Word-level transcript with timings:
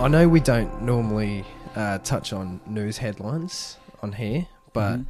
I 0.00 0.08
know 0.08 0.26
we 0.26 0.40
don't 0.40 0.80
normally 0.80 1.44
uh, 1.76 1.98
touch 1.98 2.32
on 2.32 2.58
news 2.66 2.96
headlines 2.96 3.76
on 4.00 4.12
here, 4.12 4.46
but 4.72 5.00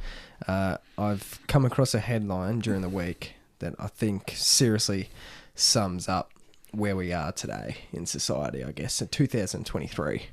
uh, 0.49 0.79
I've 0.97 1.39
come 1.47 1.63
across 1.63 1.93
a 1.93 2.01
headline 2.01 2.59
during 2.59 2.81
the 2.81 2.89
week 2.89 3.35
that 3.59 3.73
I 3.79 3.87
think 3.87 4.33
seriously 4.35 5.07
sums 5.55 6.09
up 6.09 6.33
where 6.71 6.97
we 6.97 7.13
are 7.13 7.31
today 7.31 7.77
in 7.93 8.05
society, 8.05 8.65
I 8.65 8.73
guess, 8.73 9.01
in 9.01 9.07
2023. 9.07 10.23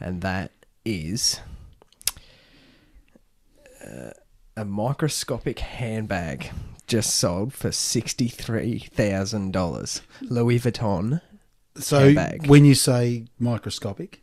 And 0.00 0.20
that 0.20 0.50
is 0.84 1.38
uh, 3.86 4.10
a 4.56 4.64
microscopic 4.64 5.60
handbag 5.60 6.50
just 6.88 7.14
sold 7.14 7.54
for 7.54 7.68
$63,000. 7.68 10.00
Louis 10.22 10.58
Vuitton 10.58 11.20
So 11.78 12.12
when 12.46 12.64
you 12.64 12.74
say 12.74 13.26
microscopic, 13.38 14.22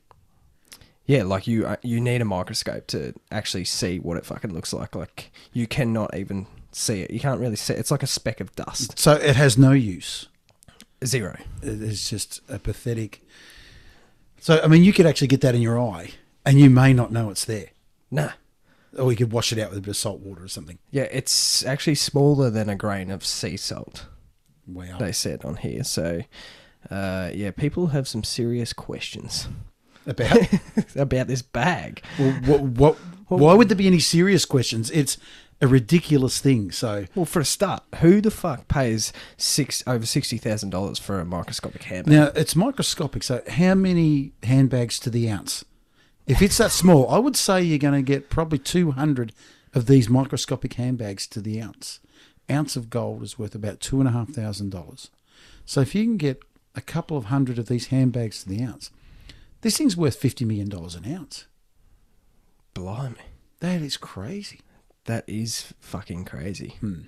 Yeah, 1.06 1.24
like 1.24 1.48
you 1.48 1.66
uh, 1.66 1.76
you 1.84 2.00
need 2.00 2.22
a 2.22 2.26
microscope 2.26 2.88
to 2.88 3.14
actually 3.32 3.66
see 3.66 4.00
what 4.00 4.18
it 4.18 4.26
fucking 4.26 4.54
looks 4.54 4.74
like. 4.74 4.96
Like 4.96 5.32
you 5.52 5.68
cannot 5.68 6.16
even 6.16 6.48
see 6.72 7.02
it. 7.02 7.12
You 7.12 7.20
can't 7.20 7.40
really 7.40 7.56
see 7.58 7.74
it. 7.74 7.80
It's 7.80 7.92
like 7.92 8.04
a 8.04 8.08
speck 8.08 8.40
of 8.40 8.56
dust. 8.56 8.98
so 8.98 9.14
it 9.14 9.36
has 9.36 9.58
no 9.58 9.72
use. 9.72 10.28
Zero. 11.06 11.38
It 11.62 11.82
is 11.82 12.10
just 12.10 12.42
a 12.48 12.58
pathetic. 12.60 13.22
So 14.40 14.62
I 14.64 14.68
mean, 14.68 14.84
you 14.84 14.94
could 14.94 15.06
actually 15.06 15.28
get 15.28 15.42
that 15.42 15.56
in 15.56 15.62
your 15.62 15.80
eye, 15.80 16.12
and 16.46 16.60
you 16.60 16.70
may 16.70 16.94
not 16.94 17.12
know 17.12 17.30
it's 17.30 17.46
there, 17.46 17.68
Nah. 18.12 18.32
or 18.98 19.12
you 19.12 19.18
could 19.18 19.32
wash 19.32 19.52
it 19.52 19.60
out 19.60 19.70
with 19.70 19.80
a 19.80 19.82
bit 19.82 19.90
of 19.90 19.98
salt 19.98 20.20
water 20.22 20.44
or 20.44 20.48
something. 20.48 20.80
Yeah, 20.92 21.08
it's 21.12 21.66
actually 21.66 21.96
smaller 21.96 22.50
than 22.50 22.70
a 22.70 22.76
grain 22.76 23.12
of 23.12 23.26
sea 23.26 23.58
salt. 23.58 24.06
Wow. 24.66 24.98
They 24.98 25.12
said 25.12 25.44
on 25.44 25.58
here. 25.58 25.84
So, 25.84 26.22
uh, 26.90 27.32
yeah, 27.34 27.52
people 27.52 27.88
have 27.88 28.08
some 28.08 28.24
serious 28.24 28.74
questions 28.74 29.48
About 30.06 30.38
about 30.96 31.28
this 31.28 31.42
bag. 31.42 32.02
well, 32.20 32.32
what, 32.46 32.62
what? 32.62 32.98
Why 33.30 33.54
would 33.54 33.70
there 33.70 33.78
be 33.78 33.88
any 33.88 34.00
serious 34.00 34.46
questions? 34.46 34.92
It's 34.92 35.18
a 35.62 35.68
ridiculous 35.68 36.40
thing. 36.42 36.72
So 36.72 37.06
Well, 37.16 37.26
for 37.26 37.40
a 37.40 37.46
start, 37.46 37.84
who 38.02 38.20
the 38.22 38.30
fuck 38.30 38.68
pays 38.68 39.14
six 39.38 39.82
over 39.88 40.06
sixty 40.06 40.38
thousand 40.38 40.70
dollars 40.72 41.00
for 41.00 41.20
a 41.20 41.26
microscopic 41.26 41.84
handbag? 41.84 42.14
now 42.14 42.32
it's 42.36 42.56
microscopic. 42.56 43.24
So 43.24 43.42
how 43.48 43.74
many 43.76 44.34
handbags 44.44 45.00
to 45.00 45.10
the 45.10 45.30
ounce? 45.30 45.64
If 46.28 46.42
it's 46.42 46.58
that 46.58 46.72
small, 46.72 47.10
I 47.10 47.18
would 47.18 47.36
say 47.36 47.62
you're 47.64 47.78
going 47.80 47.94
to 47.96 48.02
get 48.02 48.30
probably 48.30 48.58
200 48.58 49.34
of 49.74 49.88
these 49.88 50.08
microscopic 50.10 50.74
handbags 50.76 51.28
to 51.28 51.42
the 51.42 51.62
ounce. 51.62 52.00
Ounce 52.50 52.76
of 52.78 52.90
gold 52.90 53.24
is 53.24 53.38
worth 53.40 53.56
about 53.56 53.80
two 53.82 54.00
and 54.00 54.08
a 54.08 54.12
half 54.12 54.30
thousand 54.30 54.70
dollars. 54.70 55.10
So 55.66 55.82
if 55.82 55.96
you 55.96 56.04
can 56.04 56.18
get 56.18 56.42
a 56.76 56.82
couple 56.82 57.18
of 57.18 57.26
hundred 57.26 57.60
of 57.60 57.68
these 57.68 57.88
handbags 57.88 58.44
to 58.44 58.50
the 58.50 58.64
ounce, 58.64 58.92
this 59.62 59.78
thing's 59.78 59.98
worth 59.98 60.16
fifty 60.16 60.46
million 60.46 60.70
dollars 60.70 60.96
an 60.96 61.12
ounce. 61.12 61.46
Blimey. 62.74 63.16
That 63.60 63.82
is 63.82 63.98
crazy. 63.98 64.62
That 65.06 65.24
is 65.28 65.74
fucking 65.80 66.26
crazy. 66.26 66.76
Hmm. 66.80 67.02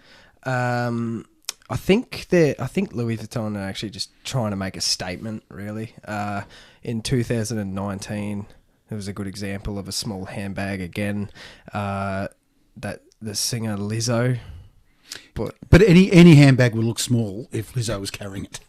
Um, 0.43 1.25
I 1.69 1.77
think 1.77 2.27
I 2.33 2.67
think 2.67 2.93
Louis 2.93 3.17
Vuitton 3.17 3.57
are 3.57 3.67
actually 3.67 3.89
just 3.89 4.11
trying 4.23 4.51
to 4.51 4.55
make 4.55 4.77
a 4.77 4.81
statement. 4.81 5.43
Really, 5.49 5.93
uh, 6.05 6.43
in 6.83 7.01
2019, 7.01 8.45
there 8.89 8.95
was 8.95 9.07
a 9.07 9.13
good 9.13 9.27
example 9.27 9.79
of 9.79 9.87
a 9.87 9.91
small 9.91 10.25
handbag 10.25 10.81
again. 10.81 11.31
Uh, 11.73 12.27
that 12.77 13.01
the 13.21 13.33
singer 13.33 13.77
Lizzo, 13.77 14.37
but 15.33 15.55
But 15.69 15.81
any 15.81 16.11
any 16.11 16.35
handbag 16.35 16.75
would 16.75 16.85
look 16.85 16.99
small 16.99 17.47
if 17.51 17.73
Lizzo 17.73 17.99
was 17.99 18.11
carrying 18.11 18.45
it. 18.45 18.59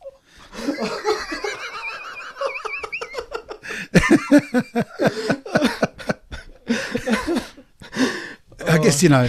I 8.68 8.78
guess 8.78 9.02
you 9.02 9.08
know 9.08 9.28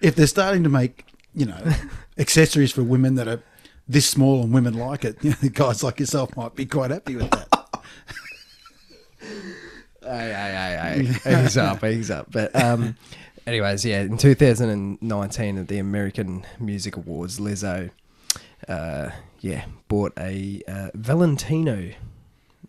if 0.00 0.14
they're 0.14 0.26
starting 0.26 0.62
to 0.64 0.68
make 0.68 1.04
you 1.34 1.46
know 1.46 1.58
accessories 2.18 2.72
for 2.72 2.82
women 2.82 3.14
that 3.16 3.28
are 3.28 3.42
this 3.88 4.06
small 4.08 4.42
and 4.42 4.52
women 4.52 4.74
like 4.74 5.04
it, 5.04 5.16
you 5.22 5.30
know, 5.30 5.48
guys 5.50 5.82
like 5.82 5.98
yourself 6.00 6.36
might 6.36 6.54
be 6.54 6.66
quite 6.66 6.90
happy 6.90 7.16
with 7.16 7.30
that. 7.30 7.48
Hey, 10.02 10.32
hey, 10.32 11.02
hey, 11.02 11.04
hey. 11.04 11.42
He's 11.42 11.56
up, 11.58 11.84
he's 11.84 12.10
up. 12.10 12.28
But 12.30 12.56
um, 12.56 12.96
anyways, 13.46 13.84
yeah, 13.84 14.00
in 14.00 14.16
2019 14.16 15.58
at 15.58 15.68
the 15.68 15.78
American 15.78 16.46
Music 16.58 16.96
Awards, 16.96 17.38
Lizzo, 17.38 17.90
uh, 18.66 19.10
yeah, 19.40 19.66
bought 19.88 20.12
a 20.18 20.62
uh, 20.66 20.90
Valentino. 20.94 21.90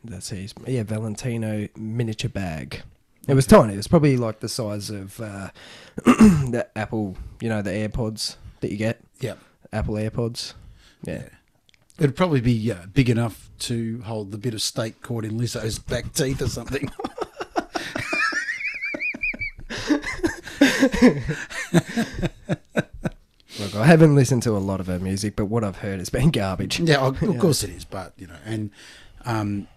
That's 0.03 0.29
his, 0.29 0.53
yeah, 0.65 0.83
Valentino 0.83 1.67
miniature 1.75 2.29
bag. 2.29 2.81
It 3.27 3.33
was 3.33 3.45
tiny. 3.45 3.73
It 3.73 3.77
was 3.77 3.87
probably 3.87 4.17
like 4.17 4.39
the 4.39 4.49
size 4.49 4.89
of 4.89 5.19
uh, 5.19 5.49
the 6.05 6.67
Apple, 6.75 7.17
you 7.41 7.49
know, 7.49 7.61
the 7.61 7.71
AirPods 7.71 8.37
that 8.61 8.71
you 8.71 8.77
get, 8.77 9.01
Yeah, 9.19 9.35
Apple 9.71 9.95
AirPods. 9.95 10.53
Yeah. 11.03 11.29
it'd 11.97 12.15
probably 12.15 12.41
be 12.41 12.71
uh, 12.71 12.87
big 12.93 13.09
enough 13.09 13.49
to 13.59 14.01
hold 14.01 14.31
the 14.31 14.37
bit 14.37 14.53
of 14.53 14.61
steak 14.61 15.01
caught 15.01 15.25
in 15.25 15.37
Lizzo's 15.37 15.79
back 15.79 16.13
teeth 16.13 16.41
or 16.41 16.47
something. 16.47 16.89
I 23.79 23.85
haven't 23.85 24.15
listened 24.15 24.43
to 24.43 24.51
a 24.51 24.59
lot 24.59 24.79
of 24.79 24.87
her 24.87 24.99
music, 24.99 25.35
but 25.35 25.45
what 25.45 25.63
I've 25.63 25.77
heard 25.77 25.99
has 25.99 26.09
been 26.09 26.31
garbage. 26.31 26.79
Yeah, 26.79 26.99
of 26.99 27.21
of 27.21 27.39
course 27.39 27.63
it 27.63 27.69
is, 27.69 27.85
but 27.85 28.13
you 28.17 28.27
know, 28.27 28.37
and 28.45 28.71
um, 29.25 29.67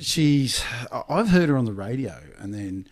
she's. 0.00 0.64
I've 1.08 1.28
heard 1.28 1.48
her 1.48 1.56
on 1.56 1.64
the 1.64 1.72
radio, 1.72 2.20
and 2.38 2.52
then 2.54 2.88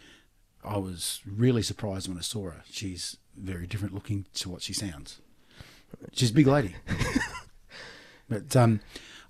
I 0.64 0.78
was 0.78 1.20
really 1.26 1.62
surprised 1.62 2.08
when 2.08 2.18
I 2.18 2.22
saw 2.22 2.44
her. 2.44 2.62
She's 2.70 3.16
very 3.36 3.66
different 3.66 3.94
looking 3.94 4.26
to 4.34 4.48
what 4.48 4.62
she 4.62 4.72
sounds. 4.72 5.20
She's 6.12 6.30
a 6.30 6.34
big 6.34 6.46
lady, 6.46 6.76
but 8.28 8.54
um, 8.54 8.80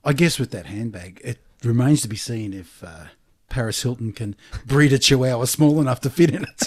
I 0.04 0.12
guess 0.12 0.38
with 0.38 0.50
that 0.50 0.66
handbag, 0.66 1.20
it 1.24 1.38
remains 1.64 2.02
to 2.02 2.08
be 2.08 2.16
seen 2.16 2.52
if 2.52 2.84
uh, 2.84 3.06
Paris 3.48 3.82
Hilton 3.82 4.12
can 4.12 4.36
breed 4.66 4.92
a 4.92 4.98
Chihuahua 4.98 5.46
small 5.46 5.80
enough 5.80 6.00
to 6.02 6.10
fit 6.10 6.30
in 6.30 6.44
it. 6.44 6.62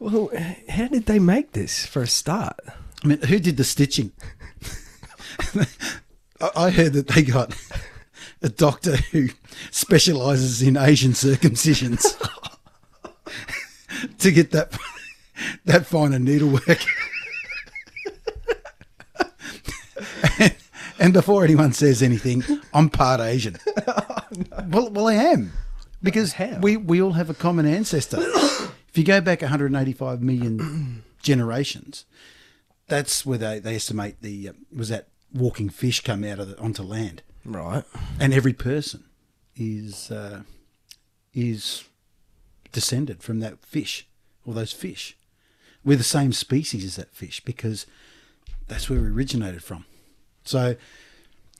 Well, 0.00 0.30
how 0.68 0.88
did 0.88 1.06
they 1.06 1.18
make 1.18 1.52
this 1.52 1.86
for 1.86 2.02
a 2.02 2.06
start? 2.06 2.58
I 3.02 3.06
mean, 3.06 3.22
who 3.22 3.38
did 3.38 3.56
the 3.56 3.64
stitching? 3.64 4.12
I 6.56 6.70
heard 6.70 6.92
that 6.94 7.08
they 7.08 7.22
got 7.22 7.56
a 8.42 8.48
doctor 8.48 8.96
who 8.96 9.28
specialises 9.70 10.60
in 10.62 10.76
Asian 10.76 11.12
circumcisions 11.12 12.04
to 14.18 14.30
get 14.30 14.50
that 14.50 14.76
that 15.64 15.86
fine 15.86 16.12
a 16.12 16.18
needlework. 16.18 16.84
and, 20.38 20.54
and 20.98 21.12
before 21.12 21.44
anyone 21.44 21.72
says 21.72 22.02
anything, 22.02 22.44
I'm 22.72 22.90
part 22.90 23.20
Asian. 23.20 23.56
Oh, 24.50 24.64
well, 24.68 24.90
well, 24.90 25.06
I 25.06 25.14
am 25.14 25.52
because 26.02 26.32
How? 26.32 26.58
we 26.58 26.76
we 26.76 27.00
all 27.00 27.12
have 27.12 27.30
a 27.30 27.34
common 27.34 27.66
ancestor. 27.66 28.16
If 28.94 28.98
you 28.98 29.02
go 29.04 29.20
back 29.20 29.42
185 29.42 30.22
million 30.22 31.02
generations, 31.22 32.04
that's 32.86 33.26
where 33.26 33.38
they, 33.38 33.58
they 33.58 33.74
estimate 33.74 34.22
the 34.22 34.50
uh, 34.50 34.52
was 34.72 34.88
that 34.90 35.08
walking 35.32 35.68
fish 35.68 36.00
come 36.00 36.22
out 36.22 36.38
of 36.38 36.48
the, 36.48 36.58
onto 36.60 36.84
land, 36.84 37.22
Right. 37.44 37.82
and 38.20 38.32
every 38.32 38.52
person 38.52 39.02
is 39.56 40.12
uh, 40.12 40.42
is 41.32 41.82
descended 42.70 43.20
from 43.20 43.40
that 43.40 43.64
fish 43.64 44.06
or 44.46 44.54
those 44.54 44.70
fish. 44.72 45.16
We're 45.84 45.96
the 45.96 46.04
same 46.04 46.32
species 46.32 46.84
as 46.84 46.94
that 46.94 47.12
fish 47.12 47.40
because 47.44 47.86
that's 48.68 48.88
where 48.88 49.00
we 49.00 49.08
originated 49.08 49.64
from. 49.64 49.86
So, 50.44 50.76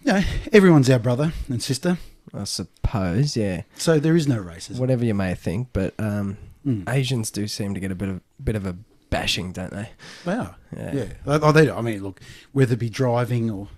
you 0.04 0.12
know, 0.12 0.22
everyone's 0.52 0.88
our 0.88 1.00
brother 1.00 1.32
and 1.48 1.60
sister. 1.60 1.98
I 2.32 2.44
suppose, 2.44 3.36
yeah. 3.36 3.62
So 3.76 3.98
there 3.98 4.14
is 4.16 4.28
no 4.28 4.40
racism. 4.40 4.78
Whatever 4.78 5.04
you 5.04 5.14
may 5.14 5.34
think, 5.34 5.69
but 5.72 5.94
um, 5.98 6.36
Mm. 6.66 6.88
Asians 6.88 7.31
do 7.31 7.46
seem 7.46 7.75
to 7.75 7.81
get 7.81 7.90
a 7.90 7.94
bit 7.94 8.08
of 8.08 8.20
bit 8.43 8.56
of 8.56 8.66
a 8.66 8.76
bashing, 9.11 9.52
don't 9.52 9.70
they? 9.72 9.90
Wow. 10.25 10.55
Yeah. 10.76 10.94
Yeah. 10.94 11.12
Oh, 11.26 11.52
they 11.52 11.66
do. 11.66 11.75
I 11.75 11.81
mean, 11.82 12.02
look, 12.02 12.20
whether 12.52 12.75
it 12.75 12.78
be 12.78 12.88
driving 12.90 13.50
or 13.50 13.69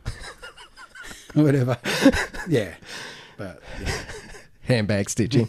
whatever. 1.34 1.78
Yeah. 2.48 2.74
But 3.36 3.60
yeah. 3.80 3.90
Handbag 4.62 5.08
stitching. 5.08 5.46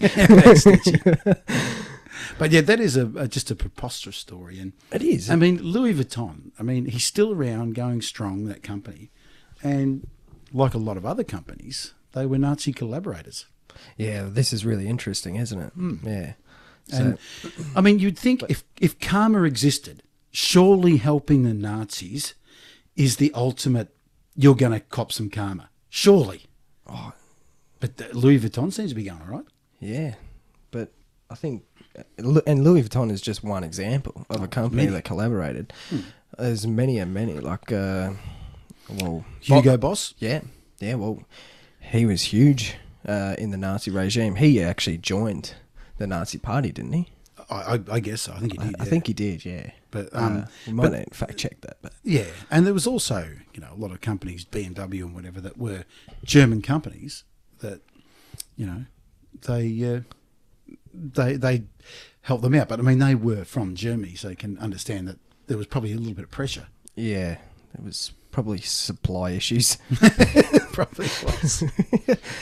but 2.38 2.52
yeah, 2.52 2.62
that 2.62 2.80
is 2.80 2.98
a, 2.98 3.08
a 3.16 3.28
just 3.28 3.50
a 3.52 3.56
preposterous 3.56 4.18
story. 4.18 4.60
And 4.60 4.74
it 4.92 5.02
is. 5.02 5.30
I 5.30 5.36
mean, 5.36 5.62
Louis 5.62 5.94
Vuitton. 5.94 6.52
I 6.60 6.64
mean, 6.64 6.86
he's 6.86 7.06
still 7.06 7.32
around, 7.34 7.74
going 7.76 8.02
strong. 8.02 8.46
That 8.46 8.62
company, 8.64 9.10
and 9.64 10.08
like 10.54 10.74
a 10.74 10.78
lot 10.80 10.98
of 10.98 11.06
other 11.06 11.24
companies, 11.24 11.94
they 12.14 12.26
were 12.26 12.38
Nazi 12.38 12.74
collaborators. 12.74 13.46
yeah, 13.98 14.28
this 14.30 14.54
is 14.54 14.66
really 14.66 14.88
interesting, 14.88 15.36
isn't 15.36 15.60
it? 15.60 15.74
Yeah. 16.04 16.34
So, 16.90 16.98
And 16.98 17.18
I 17.76 17.82
mean, 17.82 18.00
you'd 18.00 18.18
think 18.18 18.44
if 18.50 18.64
if 18.80 19.00
karma 19.00 19.44
existed, 19.44 20.04
surely 20.32 20.98
helping 20.98 21.44
the 21.44 21.54
Nazis 21.54 22.34
is 22.96 23.18
the 23.18 23.32
ultimate 23.34 23.90
you're 24.36 24.56
going 24.56 24.72
to 24.72 24.80
cop 24.80 25.12
some 25.12 25.30
karma. 25.30 25.70
Surely. 25.90 26.44
Oh. 26.88 27.12
But 27.80 28.00
uh, 28.02 28.06
Louis 28.14 28.40
Vuitton 28.40 28.72
seems 28.72 28.90
to 28.92 28.96
be 28.96 29.04
going 29.04 29.22
all 29.22 29.28
right. 29.38 29.46
Yeah, 29.80 30.16
but 30.72 30.92
I 31.30 31.36
think, 31.36 31.64
and 32.18 32.64
Louis 32.64 32.84
Vuitton 32.84 33.12
is 33.12 33.22
just 33.22 33.44
one 33.44 33.64
example 33.64 34.26
of 34.30 34.42
a 34.42 34.48
company 34.48 34.84
many. 34.84 34.94
that 34.96 35.04
collaborated. 35.04 35.74
There's 36.38 36.66
many 36.66 36.98
and 37.00 37.14
many. 37.14 37.34
Like, 37.40 37.72
uh, 37.72 38.12
well, 38.90 39.26
Hugo 39.42 39.78
Bo- 39.78 39.90
Boss. 39.90 40.14
yeah, 40.18 40.42
yeah. 40.80 40.96
Well, 40.96 41.24
he 41.80 42.06
was 42.06 42.24
huge 42.24 42.76
uh, 43.08 43.36
in 43.38 43.52
the 43.52 43.58
Nazi 43.58 43.92
regime. 43.92 44.36
He 44.36 44.62
actually 44.62 44.98
joined 44.98 45.54
the 45.98 46.08
Nazi 46.08 46.38
party, 46.38 46.72
didn't 46.72 46.94
he? 46.94 47.10
I, 47.50 47.56
I, 47.76 47.80
I 47.94 48.00
guess 48.00 48.22
so. 48.24 48.34
I 48.34 48.40
think 48.40 48.54
he 48.54 48.58
did. 48.58 48.76
I 48.80 48.84
yeah. 48.84 48.90
think 48.90 49.08
he 49.08 49.14
did. 49.14 49.46
Yeah. 49.46 49.70
But, 49.92 50.14
Uh, 50.14 50.20
um, 50.20 50.46
we 50.66 50.74
might 50.74 50.92
but- 50.92 51.08
to 51.12 51.14
fact 51.14 51.38
check 51.38 51.62
that, 51.62 51.78
but 51.82 51.94
Yeah, 52.04 52.26
and 52.52 52.66
there 52.66 52.74
was 52.74 52.88
also 52.88 53.30
you 53.54 53.62
know 53.62 53.70
a 53.74 53.80
lot 53.80 53.92
of 53.92 54.02
companies, 54.02 54.44
BMW 54.46 55.02
and 55.04 55.14
whatever, 55.16 55.40
that 55.42 55.58
were 55.58 55.86
German 56.24 56.62
companies 56.62 57.24
that 57.60 57.82
you 58.56 58.66
know 58.66 58.86
they 59.48 59.96
uh, 59.96 60.02
they 60.94 61.36
they 61.36 61.64
helped 62.22 62.44
them 62.44 62.54
out. 62.56 62.68
But 62.68 62.80
I 62.80 62.84
mean, 62.84 63.00
they 63.00 63.16
were 63.16 63.46
from 63.46 63.76
Germany, 63.76 64.16
so 64.16 64.30
you 64.30 64.36
can 64.36 64.58
understand 64.58 65.08
that 65.08 65.20
there 65.48 65.58
was 65.58 65.68
probably 65.68 65.94
a 65.94 65.98
little 65.98 66.14
bit 66.14 66.26
of 66.26 66.32
pressure. 66.32 66.68
yeah, 66.96 67.38
it 67.74 67.84
was 67.84 68.12
probably 68.32 68.60
supply 68.60 69.32
issues. 69.32 69.78
probably 70.74 71.08
was. 71.24 71.64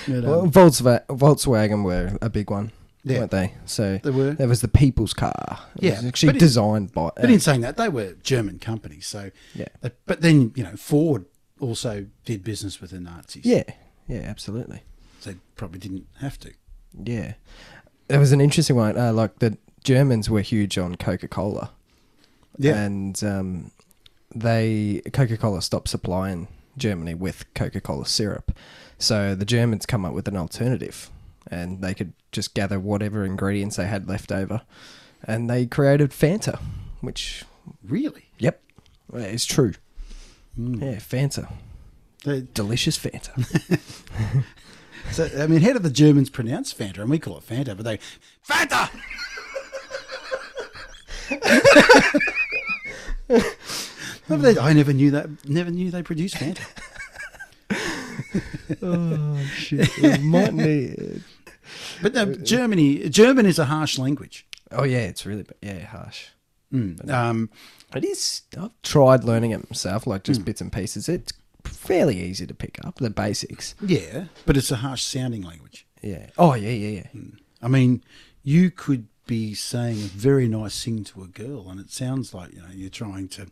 But, 0.07 0.23
well, 0.23 0.41
um, 0.41 0.51
Volkswagen, 0.51 1.05
Volkswagen 1.07 1.83
were 1.83 2.17
a 2.21 2.29
big 2.29 2.49
one, 2.49 2.71
Yeah. 3.05 3.19
weren't 3.19 3.31
they? 3.31 3.53
So 3.65 3.99
They 4.03 4.09
were. 4.09 4.31
That 4.33 4.47
was 4.47 4.61
the 4.61 4.67
people's 4.67 5.13
car. 5.13 5.59
It 5.77 5.83
Yeah, 5.83 5.95
was 5.97 6.05
actually 6.05 6.33
but 6.33 6.39
designed 6.39 6.91
by. 6.91 7.11
but 7.15 7.29
in 7.29 7.39
saying 7.39 7.61
that, 7.61 7.77
they 7.77 7.87
were 7.87 8.13
German 8.23 8.59
companies. 8.59 9.05
So, 9.07 9.29
Yeah. 9.53 9.67
that- 9.81 9.95
but 10.05 10.21
then 10.21 10.51
you 10.55 10.63
know 10.63 10.75
Ford 10.75 11.25
also 11.59 12.07
did 12.25 12.43
business 12.43 12.81
with 12.81 12.91
the 12.91 12.99
Nazis. 12.99 13.45
yeah, 13.45 13.63
yeah, 14.07 14.19
absolutely. 14.21 14.81
so 15.21 15.31
they 15.31 15.37
probably 15.55 15.79
didn't 15.79 16.07
have 16.19 16.39
to. 16.39 16.51
Yeah, 17.03 17.33
it 18.09 18.17
was 18.17 18.31
an 18.31 18.41
interesting 18.41 18.75
one. 18.75 18.97
Uh, 18.97 19.13
like 19.13 19.39
the 19.39 19.57
Germans 19.83 20.29
were 20.29 20.41
huge 20.41 20.77
on 20.77 20.95
Coca 20.95 21.27
Cola. 21.27 21.71
Yeah. 22.57 22.75
and 22.85 23.21
um, 23.23 23.71
they 24.33 25.01
Coca 25.13 25.37
Cola 25.37 25.61
stopped 25.61 25.89
supplying 25.89 26.47
Germany 26.77 27.13
with 27.13 27.45
Coca 27.53 27.81
Cola 27.81 28.05
syrup, 28.05 28.51
so 28.97 29.35
the 29.35 29.45
Germans 29.45 29.85
come 29.85 30.05
up 30.05 30.13
with 30.13 30.27
an 30.27 30.37
alternative, 30.37 31.09
and 31.51 31.81
they 31.81 31.93
could 31.93 32.13
just 32.35 32.53
gather 32.53 32.79
whatever 32.79 33.23
ingredients 33.25 33.77
they 33.77 33.87
had 33.87 34.07
left 34.07 34.31
over, 34.31 34.61
and 35.23 35.49
they 35.49 35.65
created 35.65 36.11
Fanta, 36.11 36.59
which 37.01 37.43
Really? 37.83 38.25
yep, 38.37 38.61
it's 39.13 39.45
true. 39.45 39.73
Mm. 40.59 40.81
Yeah, 40.81 40.97
Fanta, 40.97 41.51
delicious 42.53 42.97
Fanta. 42.97 43.33
So 45.11 45.29
I 45.37 45.45
mean, 45.47 45.61
how 45.61 45.73
do 45.73 45.79
the 45.79 45.89
Germans 45.91 46.29
pronounce 46.31 46.73
Fanta? 46.73 46.97
And 46.99 47.09
we 47.09 47.19
call 47.19 47.37
it 47.37 47.43
Fanta, 47.47 47.77
but 47.77 47.85
they 47.85 47.99
Fanta. 48.47 48.89
I 54.61 54.73
never 54.73 54.93
knew 54.93 55.11
that. 55.11 55.47
Never 55.47 55.69
knew 55.71 55.91
they 55.91 56.03
produced 56.03 56.35
Fanta. 56.35 56.65
oh 58.81 59.39
shit! 59.55 60.21
Might 60.21 60.53
need. 60.53 61.23
But 62.01 62.13
no, 62.13 62.24
uh, 62.24 62.25
uh, 62.25 62.36
Germany, 62.36 63.10
German 63.10 63.45
is 63.45 63.60
a 63.60 63.66
harsh 63.66 63.98
language. 63.98 64.45
Oh 64.72 64.83
yeah, 64.83 65.00
it's 65.00 65.25
really 65.25 65.45
yeah 65.62 65.86
harsh. 65.86 66.27
Mm. 66.74 67.10
Um, 67.10 67.50
It 67.95 68.04
is. 68.04 68.42
I've 68.60 68.72
tried 68.81 69.24
learning 69.24 69.51
it 69.51 69.69
myself, 69.69 70.07
like 70.07 70.24
just 70.24 70.42
hmm. 70.42 70.45
bits 70.45 70.62
and 70.62 70.72
pieces. 70.72 71.07
It's 71.07 71.31
fairly 71.63 72.19
easy 72.19 72.45
to 72.45 72.54
pick 72.54 72.83
up 72.83 72.95
the 72.95 73.10
basics. 73.10 73.75
yeah, 73.81 74.25
but 74.45 74.57
it's 74.57 74.72
a 74.72 74.77
harsh 74.77 75.04
sounding 75.04 75.42
language. 75.42 75.86
Yeah. 76.01 76.27
Oh 76.38 76.54
yeah, 76.54 76.72
yeah, 76.72 77.01
yeah. 77.01 77.07
Hmm. 77.10 77.30
I 77.62 77.68
mean, 77.68 78.04
you 78.44 78.72
could 78.72 79.07
be 79.25 79.54
saying 79.54 79.98
a 79.98 80.07
very 80.07 80.48
nice 80.48 80.83
thing 80.83 81.04
to 81.06 81.24
a 81.24 81.27
girl, 81.27 81.69
and 81.69 81.80
it 81.80 81.92
sounds 81.92 82.33
like 82.33 82.54
you 82.54 82.62
know 82.62 82.68
you're 82.72 82.89
trying 82.89 83.27
to 83.30 83.48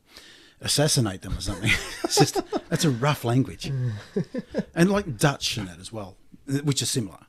assassinate 0.61 1.21
them 1.21 1.37
or 1.37 1.41
something. 1.41 1.71
it's 2.03 2.15
just 2.15 2.41
that's 2.69 2.85
a 2.85 2.91
rough 2.91 3.23
language, 3.23 3.71
and 4.75 4.91
like 4.91 5.17
Dutch 5.17 5.57
and 5.57 5.67
that 5.67 5.79
as 5.79 5.91
well, 5.91 6.17
which 6.63 6.81
are 6.81 6.87
similar. 6.87 7.19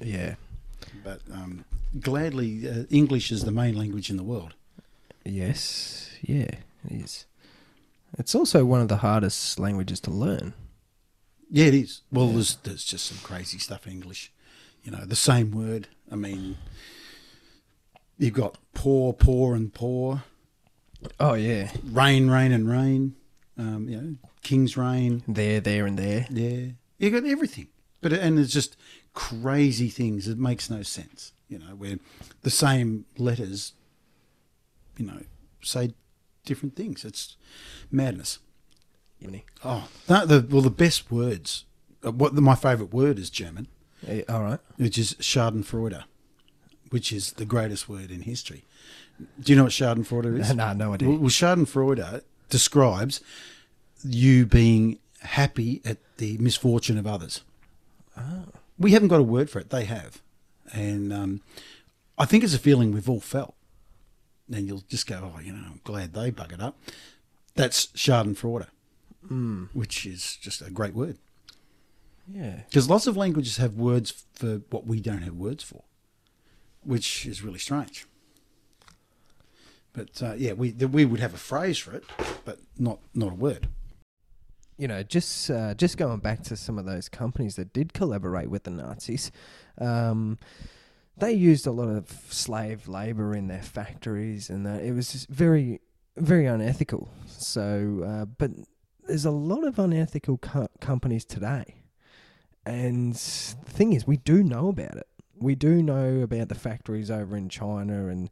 Yeah. 0.00 0.34
But 1.04 1.20
um, 1.32 1.64
gladly, 2.00 2.68
uh, 2.68 2.84
English 2.90 3.30
is 3.30 3.44
the 3.44 3.50
main 3.50 3.76
language 3.76 4.10
in 4.10 4.16
the 4.16 4.22
world. 4.22 4.54
Yes. 5.24 6.10
Yeah. 6.22 6.50
It 6.84 7.04
is. 7.04 7.26
It's 8.18 8.34
also 8.34 8.64
one 8.64 8.80
of 8.80 8.88
the 8.88 8.98
hardest 8.98 9.58
languages 9.58 10.00
to 10.00 10.10
learn. 10.10 10.54
Yeah, 11.50 11.66
it 11.66 11.74
is. 11.74 12.02
Well, 12.12 12.28
there's 12.28 12.56
there's 12.56 12.84
just 12.84 13.06
some 13.06 13.18
crazy 13.18 13.58
stuff 13.58 13.86
in 13.86 13.92
English. 13.92 14.32
You 14.82 14.92
know, 14.92 15.04
the 15.04 15.16
same 15.16 15.50
word. 15.50 15.88
I 16.10 16.16
mean, 16.16 16.56
you've 18.18 18.34
got 18.34 18.58
poor, 18.74 19.12
poor, 19.12 19.54
and 19.54 19.72
poor. 19.72 20.22
Oh 21.18 21.34
yeah. 21.34 21.70
Rain, 21.84 22.30
rain, 22.30 22.52
and 22.52 22.70
rain. 22.70 23.14
Um, 23.56 23.88
you 23.88 23.96
know, 23.96 24.14
King's 24.42 24.76
Rain. 24.76 25.22
There, 25.26 25.60
there, 25.60 25.86
and 25.86 25.98
there. 25.98 26.26
Yeah, 26.30 26.72
you 26.98 27.10
got 27.10 27.28
everything. 27.28 27.68
But 28.00 28.12
and 28.12 28.38
it's 28.38 28.52
just 28.52 28.76
crazy 29.18 29.88
things. 29.88 30.28
It 30.28 30.38
makes 30.38 30.70
no 30.70 30.82
sense. 30.82 31.32
You 31.48 31.58
know, 31.58 31.74
where 31.76 31.98
the 32.42 32.50
same 32.50 33.04
letters, 33.16 33.72
you 34.96 35.06
know, 35.06 35.22
say 35.62 35.92
different 36.44 36.76
things. 36.76 37.04
It's 37.04 37.36
madness. 37.90 38.38
Oh, 39.64 39.88
no, 40.08 40.24
the 40.24 40.46
well, 40.48 40.62
the 40.62 40.70
best 40.70 41.10
words. 41.10 41.64
uh, 42.06 42.12
What 42.12 42.32
my 42.34 42.54
favourite 42.54 42.92
word 42.92 43.18
is 43.18 43.30
German, 43.30 43.66
Eh, 44.06 44.22
All 44.28 44.42
right. 44.44 44.60
which 44.76 44.96
is 44.96 45.14
Schadenfreude, 45.14 46.04
which 46.90 47.12
is 47.12 47.32
the 47.32 47.44
greatest 47.44 47.88
word 47.88 48.12
in 48.12 48.20
history. 48.22 48.64
Do 49.40 49.52
you 49.52 49.56
know 49.56 49.64
what 49.64 49.72
Schadenfreude 49.72 50.38
is? 50.38 50.54
no, 50.62 50.72
no 50.74 50.94
idea. 50.94 51.08
Well, 51.08 51.18
well, 51.18 51.30
Schadenfreude 51.30 52.22
describes 52.48 53.20
you 54.04 54.46
being 54.46 54.98
happy 55.22 55.80
at 55.84 55.98
the 56.18 56.38
misfortune 56.38 56.96
of 56.98 57.06
others. 57.08 57.42
We 58.78 58.92
haven't 58.92 59.08
got 59.08 59.20
a 59.20 59.24
word 59.24 59.50
for 59.50 59.58
it. 59.58 59.70
They 59.70 59.84
have, 59.84 60.22
and 60.72 61.12
um, 61.12 61.40
I 62.16 62.24
think 62.24 62.44
it's 62.44 62.54
a 62.54 62.58
feeling 62.58 62.92
we've 62.92 63.08
all 63.08 63.20
felt. 63.20 63.54
And 64.50 64.66
you'll 64.66 64.84
just 64.88 65.06
go, 65.06 65.32
oh, 65.36 65.40
you 65.40 65.52
know, 65.52 65.62
I'm 65.66 65.80
glad 65.84 66.14
they 66.14 66.30
bug 66.30 66.52
it 66.54 66.60
up. 66.60 66.78
That's 67.54 67.88
Schadenfreude, 67.88 68.68
which 69.74 70.06
is 70.06 70.36
just 70.40 70.62
a 70.62 70.70
great 70.70 70.94
word. 70.94 71.18
Yeah. 72.32 72.60
Because 72.68 72.88
lots 72.88 73.06
of 73.06 73.16
languages 73.16 73.56
have 73.58 73.74
words 73.74 74.24
for 74.34 74.62
what 74.70 74.86
we 74.86 75.00
don't 75.00 75.22
have 75.22 75.34
words 75.34 75.64
for, 75.64 75.82
which 76.82 77.26
is 77.26 77.42
really 77.42 77.58
strange. 77.58 78.06
But 79.92 80.22
uh, 80.22 80.34
yeah, 80.36 80.52
we 80.52 80.72
we 80.72 81.04
would 81.04 81.20
have 81.20 81.34
a 81.34 81.38
phrase 81.38 81.78
for 81.78 81.92
it, 81.92 82.04
but 82.44 82.60
not 82.78 83.00
not 83.14 83.32
a 83.32 83.34
word. 83.34 83.68
You 84.78 84.86
know, 84.86 85.02
just 85.02 85.50
uh, 85.50 85.74
just 85.74 85.98
going 85.98 86.20
back 86.20 86.42
to 86.44 86.56
some 86.56 86.78
of 86.78 86.86
those 86.86 87.08
companies 87.08 87.56
that 87.56 87.72
did 87.72 87.92
collaborate 87.92 88.48
with 88.48 88.62
the 88.62 88.70
Nazis, 88.70 89.32
um, 89.78 90.38
they 91.16 91.32
used 91.32 91.66
a 91.66 91.72
lot 91.72 91.88
of 91.88 92.08
slave 92.30 92.86
labor 92.86 93.34
in 93.34 93.48
their 93.48 93.62
factories, 93.62 94.48
and 94.48 94.64
that 94.64 94.82
it 94.82 94.92
was 94.92 95.12
just 95.12 95.28
very, 95.28 95.80
very 96.16 96.46
unethical. 96.46 97.10
So, 97.26 98.04
uh, 98.06 98.24
but 98.26 98.52
there's 99.08 99.24
a 99.24 99.32
lot 99.32 99.64
of 99.64 99.80
unethical 99.80 100.38
co- 100.38 100.68
companies 100.80 101.24
today, 101.24 101.82
and 102.64 103.14
the 103.14 103.70
thing 103.70 103.92
is, 103.92 104.06
we 104.06 104.16
do 104.18 104.44
know 104.44 104.68
about 104.68 104.96
it. 104.96 105.08
We 105.34 105.56
do 105.56 105.82
know 105.82 106.20
about 106.20 106.48
the 106.48 106.54
factories 106.54 107.10
over 107.10 107.36
in 107.36 107.48
China 107.48 108.06
and 108.06 108.30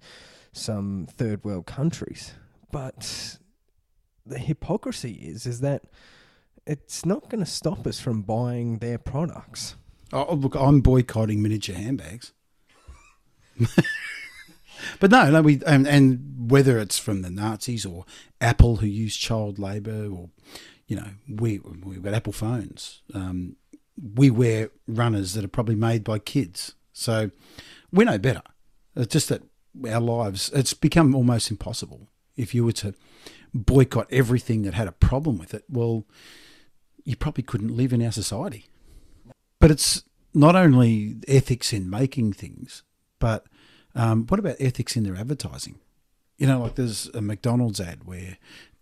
some 0.52 1.08
third 1.10 1.44
world 1.44 1.66
countries, 1.66 2.34
but 2.70 3.38
the 4.24 4.38
hypocrisy 4.38 5.14
is 5.14 5.44
is 5.44 5.60
that 5.60 5.82
it's 6.66 7.06
not 7.06 7.28
going 7.28 7.44
to 7.44 7.50
stop 7.50 7.86
us 7.86 8.00
from 8.00 8.22
buying 8.22 8.78
their 8.78 8.98
products. 8.98 9.76
Oh, 10.12 10.34
look, 10.34 10.54
I'm 10.54 10.80
boycotting 10.80 11.42
miniature 11.42 11.74
handbags. 11.74 12.32
but 15.00 15.10
no, 15.10 15.30
no, 15.30 15.42
we 15.42 15.62
and, 15.66 15.86
and 15.86 16.50
whether 16.50 16.78
it's 16.78 16.98
from 16.98 17.22
the 17.22 17.30
Nazis 17.30 17.86
or 17.86 18.04
Apple 18.40 18.76
who 18.76 18.86
use 18.86 19.16
child 19.16 19.58
labour, 19.58 20.08
or 20.08 20.30
you 20.86 20.96
know, 20.96 21.08
we 21.28 21.58
we've 21.58 22.02
got 22.02 22.14
Apple 22.14 22.32
phones. 22.32 23.02
Um, 23.14 23.56
we 24.14 24.30
wear 24.30 24.70
runners 24.86 25.32
that 25.34 25.44
are 25.44 25.48
probably 25.48 25.74
made 25.74 26.04
by 26.04 26.18
kids, 26.18 26.74
so 26.92 27.30
we 27.90 28.04
know 28.04 28.18
better. 28.18 28.42
It's 28.94 29.12
just 29.12 29.28
that 29.30 29.42
our 29.88 30.00
lives 30.00 30.50
it's 30.54 30.74
become 30.74 31.14
almost 31.14 31.50
impossible 31.50 32.08
if 32.36 32.54
you 32.54 32.64
were 32.64 32.72
to 32.72 32.94
boycott 33.54 34.06
everything 34.10 34.62
that 34.62 34.74
had 34.74 34.88
a 34.88 34.92
problem 34.92 35.38
with 35.38 35.54
it. 35.54 35.64
Well, 35.68 36.04
you 37.06 37.16
probably 37.16 37.44
couldn't 37.44 37.74
live 37.74 37.92
in 37.92 38.04
our 38.04 38.12
society. 38.12 38.66
But 39.60 39.70
it's 39.70 40.02
not 40.34 40.56
only 40.56 41.16
ethics 41.26 41.72
in 41.72 41.88
making 41.88 42.34
things, 42.34 42.82
but 43.18 43.46
um, 43.94 44.26
what 44.26 44.40
about 44.40 44.56
ethics 44.60 44.96
in 44.96 45.04
their 45.04 45.16
advertising? 45.16 45.78
You 46.36 46.46
know, 46.46 46.60
like 46.60 46.74
there's 46.74 47.06
a 47.14 47.22
McDonald's 47.22 47.80
ad 47.80 48.04
where 48.04 48.36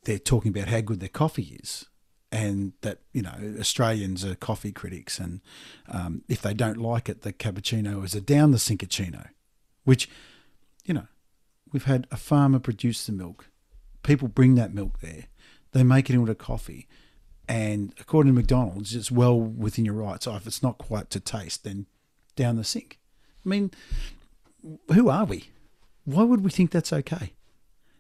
they're 0.04 0.18
talking 0.18 0.50
about 0.50 0.68
how 0.68 0.80
good 0.80 0.98
their 0.98 1.08
coffee 1.08 1.56
is, 1.62 1.84
and 2.32 2.72
that 2.80 2.98
you 3.12 3.22
know 3.22 3.54
Australians 3.60 4.24
are 4.24 4.34
coffee 4.34 4.72
critics, 4.72 5.20
and 5.20 5.40
um, 5.88 6.22
if 6.26 6.42
they 6.42 6.54
don't 6.54 6.78
like 6.78 7.08
it, 7.08 7.20
the 7.20 7.32
cappuccino 7.32 8.04
is 8.04 8.14
a 8.14 8.20
down 8.20 8.50
the 8.50 8.58
sinkachino, 8.58 9.28
which 9.84 10.08
you 10.84 10.94
know 10.94 11.06
we've 11.72 11.84
had 11.84 12.08
a 12.10 12.16
farmer 12.16 12.58
produce 12.58 13.06
the 13.06 13.12
milk, 13.12 13.50
people 14.02 14.28
bring 14.28 14.56
that 14.56 14.74
milk 14.74 15.00
there, 15.00 15.26
they 15.72 15.84
make 15.84 16.10
it 16.10 16.14
into 16.14 16.34
coffee, 16.34 16.88
and 17.48 17.94
according 18.00 18.32
to 18.32 18.36
McDonald's, 18.36 18.94
it's 18.94 19.10
well 19.10 19.38
within 19.38 19.84
your 19.84 19.94
rights. 19.94 20.24
So 20.24 20.34
if 20.36 20.46
it's 20.46 20.62
not 20.62 20.78
quite 20.78 21.10
to 21.10 21.20
taste, 21.20 21.64
then 21.64 21.86
down 22.36 22.56
the 22.56 22.64
sink. 22.64 22.98
I 23.44 23.48
mean, 23.48 23.70
who 24.92 25.08
are 25.08 25.24
we? 25.24 25.50
Why 26.04 26.22
would 26.22 26.42
we 26.42 26.50
think 26.50 26.70
that's 26.70 26.92
okay? 26.92 27.32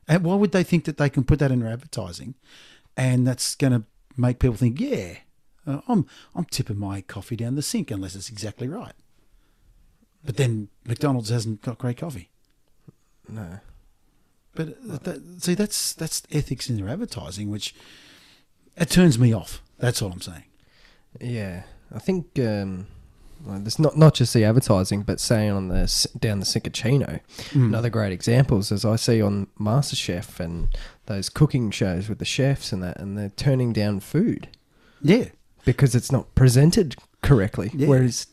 And 0.06 0.24
why 0.24 0.34
would 0.34 0.52
they 0.52 0.62
think 0.62 0.84
that 0.84 0.98
they 0.98 1.08
can 1.08 1.24
put 1.24 1.38
that 1.38 1.50
in 1.50 1.60
their 1.60 1.72
advertising, 1.72 2.34
and 2.96 3.26
that's 3.26 3.54
going 3.54 3.72
to 3.72 3.84
make 4.16 4.38
people 4.38 4.56
think, 4.56 4.78
yeah, 4.80 5.16
uh, 5.66 5.80
I'm 5.88 6.06
I'm 6.34 6.44
tipping 6.44 6.78
my 6.78 7.00
coffee 7.00 7.36
down 7.36 7.54
the 7.54 7.62
sink 7.62 7.90
unless 7.90 8.14
it's 8.14 8.28
exactly 8.28 8.68
right. 8.68 8.92
But 10.24 10.36
then 10.36 10.68
McDonald's 10.86 11.30
hasn't 11.30 11.62
got 11.62 11.78
great 11.78 11.98
coffee. 11.98 12.30
No. 13.28 13.60
But 14.54 15.04
that, 15.04 15.42
see, 15.42 15.54
that's 15.54 15.92
that's 15.94 16.22
ethics 16.30 16.70
in 16.70 16.76
their 16.76 16.88
advertising, 16.88 17.50
which 17.50 17.74
it 18.76 18.90
turns 18.90 19.18
me 19.18 19.32
off. 19.32 19.62
That's 19.78 20.02
all 20.02 20.12
I'm 20.12 20.20
saying. 20.20 20.44
Yeah, 21.20 21.62
I 21.94 21.98
think 21.98 22.38
um, 22.38 22.86
well, 23.44 23.58
there's 23.60 23.78
not 23.78 23.96
not 23.96 24.14
just 24.14 24.32
the 24.34 24.44
advertising, 24.44 25.02
but 25.02 25.20
saying 25.20 25.50
on 25.50 25.68
the 25.68 26.08
down 26.18 26.40
the 26.40 26.46
Sinkachino. 26.46 27.20
Mm. 27.50 27.66
Another 27.66 27.90
great 27.90 28.12
examples 28.12 28.72
as 28.72 28.84
I 28.84 28.96
see 28.96 29.20
on 29.20 29.48
MasterChef 29.60 30.40
and 30.40 30.68
those 31.06 31.28
cooking 31.28 31.70
shows 31.70 32.08
with 32.08 32.18
the 32.18 32.24
chefs 32.24 32.72
and 32.72 32.82
that, 32.82 32.98
and 32.98 33.16
they're 33.18 33.28
turning 33.30 33.72
down 33.72 34.00
food 34.00 34.48
Yeah, 35.02 35.26
because 35.64 35.94
it's 35.94 36.10
not 36.10 36.34
presented 36.34 36.96
correctly. 37.22 37.70
Yeah. 37.74 37.88
Whereas 37.88 38.26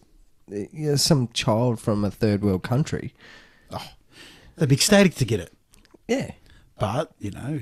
uh, 0.52 0.62
yeah, 0.72 0.96
some 0.96 1.28
child 1.34 1.80
from 1.80 2.04
a 2.06 2.12
third 2.12 2.42
world 2.44 2.64
country, 2.64 3.14
they'd 4.56 4.70
be 4.70 4.76
ecstatic 4.76 5.16
to 5.16 5.26
get 5.26 5.40
it. 5.40 5.54
yeah, 6.08 6.32
but 6.80 7.12
you 7.20 7.32
know, 7.32 7.60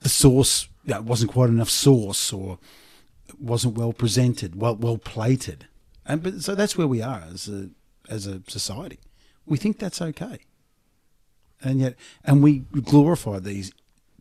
the 0.00 0.08
sauce 0.08 0.68
know, 0.86 1.00
wasn't 1.00 1.32
quite 1.32 1.48
enough 1.48 1.70
sauce, 1.70 2.32
or 2.32 2.58
wasn't 3.38 3.76
well 3.76 3.92
presented, 3.92 4.60
well 4.60 4.76
well 4.76 4.98
plated, 4.98 5.66
and 6.06 6.22
but 6.22 6.42
so 6.42 6.54
that's 6.54 6.76
where 6.76 6.88
we 6.88 7.02
are 7.02 7.24
as 7.32 7.48
a 7.48 7.70
as 8.08 8.26
a 8.26 8.42
society. 8.48 8.98
We 9.46 9.58
think 9.58 9.78
that's 9.78 10.00
okay, 10.00 10.38
and 11.62 11.80
yet, 11.80 11.96
and 12.24 12.42
we 12.42 12.60
glorify 12.60 13.38
these 13.38 13.72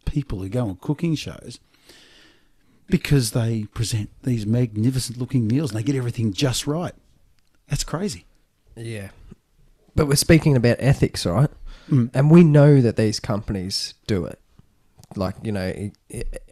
people 0.06 0.40
who 0.40 0.50
go 0.50 0.68
on 0.68 0.76
cooking 0.78 1.16
shows 1.16 1.60
because 2.88 3.32
they 3.32 3.64
present 3.74 4.10
these 4.24 4.46
magnificent 4.46 5.18
looking 5.18 5.48
meals 5.48 5.72
and 5.72 5.80
they 5.80 5.84
get 5.84 5.96
everything 5.96 6.34
just 6.34 6.68
right. 6.68 6.94
That's 7.68 7.84
crazy. 7.84 8.26
yeah. 8.76 9.10
But 9.96 10.08
we're 10.08 10.16
speaking 10.16 10.56
about 10.56 10.78
ethics, 10.80 11.26
right? 11.26 11.50
Mm. 11.90 12.10
And 12.14 12.32
we 12.32 12.44
know 12.44 12.82
that 12.82 12.96
these 12.96 13.20
companies 13.20 13.94
do 14.08 14.26
it. 14.26 14.40
Like 15.16 15.36
you 15.44 15.52
know, 15.52 15.92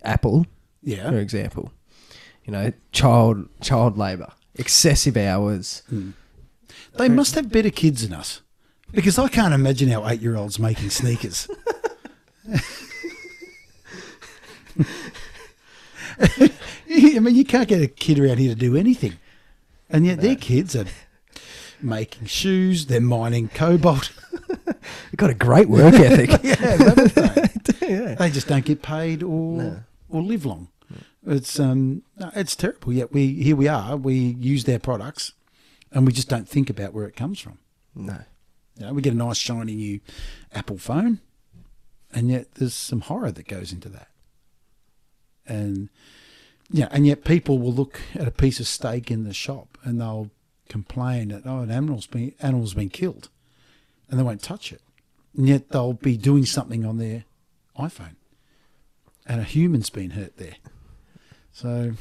Apple, 0.04 0.46
Yeah. 0.84 1.10
for 1.10 1.18
example. 1.18 1.72
You 2.46 2.54
know, 2.54 2.74
child 2.92 3.48
child 3.62 3.98
labour, 3.98 4.28
excessive 4.56 5.18
hours. 5.18 5.84
Hmm. 5.90 6.12
They 6.98 7.10
must 7.10 7.36
have 7.36 7.52
better 7.52 7.70
kids 7.70 8.08
than 8.08 8.18
us. 8.18 8.42
Because 8.92 9.18
I 9.18 9.30
can't 9.30 9.54
imagine 9.54 9.90
our 9.94 10.12
eight 10.12 10.22
year 10.22 10.36
olds 10.36 10.60
making 10.60 10.90
sneakers. 10.90 11.48
I 16.20 17.20
mean, 17.20 17.36
you 17.36 17.46
can't 17.46 17.68
get 17.68 17.82
a 17.82 17.88
kid 17.88 18.20
around 18.20 18.38
here 18.38 18.54
to 18.54 18.60
do 18.60 18.76
anything. 18.76 19.14
And 19.90 20.06
yet 20.06 20.22
their 20.22 20.36
kids 20.36 20.76
are 20.76 20.86
making 21.82 22.28
shoes, 22.28 22.86
they're 22.88 23.02
mining 23.02 23.50
cobalt. 23.50 24.12
They've 24.66 25.18
got 25.18 25.30
a 25.30 25.34
great 25.34 25.68
work 25.70 25.94
ethic. 25.96 26.30
yeah? 26.44 27.48
Yeah. 27.92 28.16
They 28.16 28.30
just 28.30 28.48
don't 28.48 28.66
get 28.66 28.82
paid 28.82 29.24
or 29.24 29.86
or 30.10 30.22
live 30.22 30.46
long. 30.46 30.70
It's 31.26 31.60
um 31.60 32.04
it's 32.36 32.56
terrible. 32.56 32.94
Yet 32.94 33.12
we 33.12 33.34
here 33.34 33.56
we 33.56 33.68
are, 33.68 33.96
we 33.96 34.16
use 34.16 34.64
their 34.64 34.80
products 34.80 35.34
and 35.92 36.06
we 36.06 36.14
just 36.14 36.30
don't 36.30 36.48
think 36.48 36.70
about 36.70 36.94
where 36.94 37.06
it 37.06 37.16
comes 37.16 37.40
from. 37.40 37.60
No. 37.96 38.20
You 38.78 38.86
know, 38.86 38.94
we 38.94 39.02
get 39.02 39.14
a 39.14 39.18
nice 39.18 39.38
shiny 39.38 39.76
new 39.76 40.00
Apple 40.54 40.78
phone, 40.78 41.20
and 42.14 42.30
yet 42.30 42.56
there's 42.56 42.74
some 42.74 43.02
horror 43.02 43.32
that 43.32 43.48
goes 43.48 43.72
into 43.72 43.90
that. 43.90 44.08
And 45.46 45.90
yeah, 46.70 46.88
and 46.92 47.06
yet 47.06 47.24
people 47.24 47.60
will 47.60 47.74
look 47.74 48.02
at 48.16 48.28
a 48.28 48.32
piece 48.32 48.60
of 48.60 48.68
steak 48.68 49.12
in 49.12 49.26
the 49.26 49.34
shop 49.34 49.78
and 49.84 50.00
they'll 50.00 50.32
complain 50.70 51.28
that 51.30 51.44
oh, 51.46 51.60
an 51.60 51.72
animal's 51.72 52.08
been 52.08 52.34
animal's 52.42 52.74
been 52.74 52.90
killed, 52.90 53.30
and 54.10 54.20
they 54.20 54.24
won't 54.24 54.42
touch 54.42 54.72
it. 54.72 54.82
And 55.38 55.48
yet 55.48 55.70
they'll 55.70 55.94
be 55.94 56.18
doing 56.18 56.46
something 56.46 56.86
on 56.86 56.98
their 56.98 57.26
iPhone, 57.82 58.16
and 59.26 59.40
a 59.42 59.44
human's 59.44 59.90
been 59.90 60.12
hurt 60.12 60.38
there. 60.38 60.56
So 61.52 61.94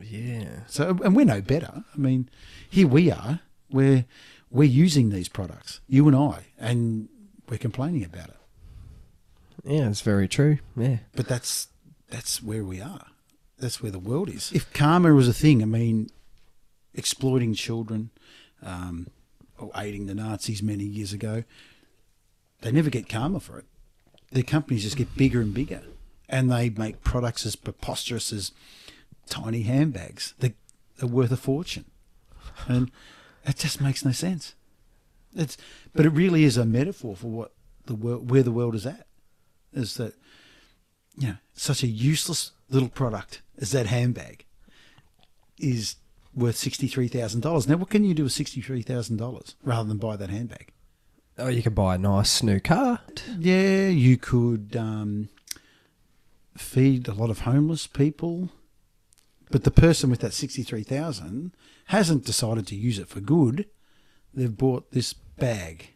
Yeah. 0.00 0.60
so, 0.66 0.98
and 1.04 1.14
we're 1.16 1.26
no 1.26 1.40
better. 1.40 1.84
I 1.94 1.98
mean, 1.98 2.28
here 2.68 2.86
we 2.88 3.10
are. 3.10 3.40
We're 3.70 4.04
we're 4.50 4.68
using 4.84 5.10
these 5.10 5.28
products, 5.28 5.80
you 5.86 6.06
and 6.08 6.16
I, 6.16 6.46
and 6.58 7.08
we're 7.48 7.58
complaining 7.58 8.04
about 8.04 8.28
it. 8.30 8.36
Yeah, 9.64 9.88
it's 9.88 10.00
very 10.00 10.26
true. 10.28 10.58
Yeah. 10.76 10.98
But 11.14 11.28
that's 11.28 11.68
that's 12.08 12.42
where 12.42 12.64
we 12.64 12.80
are. 12.80 13.06
That's 13.58 13.82
where 13.82 13.92
the 13.92 13.98
world 13.98 14.28
is. 14.30 14.50
If 14.52 14.72
karma 14.72 15.12
was 15.14 15.28
a 15.28 15.34
thing, 15.34 15.62
I 15.62 15.66
mean, 15.66 16.08
exploiting 16.94 17.54
children, 17.54 18.10
um, 18.62 19.08
or 19.58 19.70
aiding 19.76 20.06
the 20.06 20.14
Nazis 20.14 20.62
many 20.62 20.84
years 20.84 21.12
ago, 21.12 21.44
they 22.62 22.72
never 22.72 22.90
get 22.90 23.08
karma 23.08 23.38
for 23.40 23.58
it. 23.58 23.66
Their 24.30 24.42
companies 24.42 24.84
just 24.84 24.96
get 24.96 25.16
bigger 25.16 25.40
and 25.40 25.52
bigger, 25.52 25.82
and 26.28 26.50
they 26.50 26.70
make 26.70 27.02
products 27.02 27.44
as 27.44 27.56
preposterous 27.56 28.32
as 28.32 28.52
tiny 29.28 29.62
handbags 29.62 30.34
that 30.38 30.54
are 31.02 31.08
worth 31.08 31.32
a 31.32 31.36
fortune, 31.36 31.86
and 32.68 32.90
it 33.44 33.56
just 33.56 33.80
makes 33.80 34.04
no 34.04 34.12
sense. 34.12 34.54
It's, 35.34 35.56
but 35.94 36.06
it 36.06 36.10
really 36.10 36.44
is 36.44 36.56
a 36.56 36.64
metaphor 36.64 37.16
for 37.16 37.28
what 37.28 37.52
the 37.86 37.94
world, 37.94 38.30
where 38.30 38.42
the 38.42 38.52
world 38.52 38.74
is 38.74 38.86
at, 38.86 39.06
is 39.72 39.94
that 39.94 40.14
you 41.16 41.28
know, 41.28 41.36
such 41.54 41.82
a 41.82 41.88
useless 41.88 42.52
little 42.68 42.88
product 42.88 43.42
as 43.58 43.72
that 43.72 43.86
handbag 43.86 44.44
is 45.58 45.96
worth 46.34 46.56
sixty-three 46.56 47.08
thousand 47.08 47.40
dollars. 47.40 47.68
Now, 47.68 47.76
what 47.76 47.90
can 47.90 48.04
you 48.04 48.14
do 48.14 48.24
with 48.24 48.32
sixty-three 48.32 48.82
thousand 48.82 49.16
dollars 49.16 49.56
rather 49.62 49.88
than 49.88 49.98
buy 49.98 50.16
that 50.16 50.30
handbag? 50.30 50.72
Oh, 51.40 51.48
you 51.48 51.62
could 51.62 51.74
buy 51.74 51.94
a 51.94 51.98
nice 51.98 52.42
new 52.42 52.60
car. 52.60 53.00
Yeah, 53.38 53.88
you 53.88 54.16
could 54.16 54.76
um, 54.78 55.28
feed 56.56 57.08
a 57.08 57.14
lot 57.14 57.30
of 57.30 57.40
homeless 57.40 57.86
people, 57.86 58.50
but 59.50 59.64
the 59.64 59.70
person 59.70 60.10
with 60.10 60.20
that 60.20 60.34
sixty-three 60.34 60.82
thousand 60.84 61.52
hasn't 61.86 62.24
decided 62.24 62.66
to 62.68 62.76
use 62.76 62.98
it 62.98 63.08
for 63.08 63.20
good. 63.20 63.66
They've 64.34 64.56
bought 64.56 64.92
this 64.92 65.12
bag, 65.12 65.94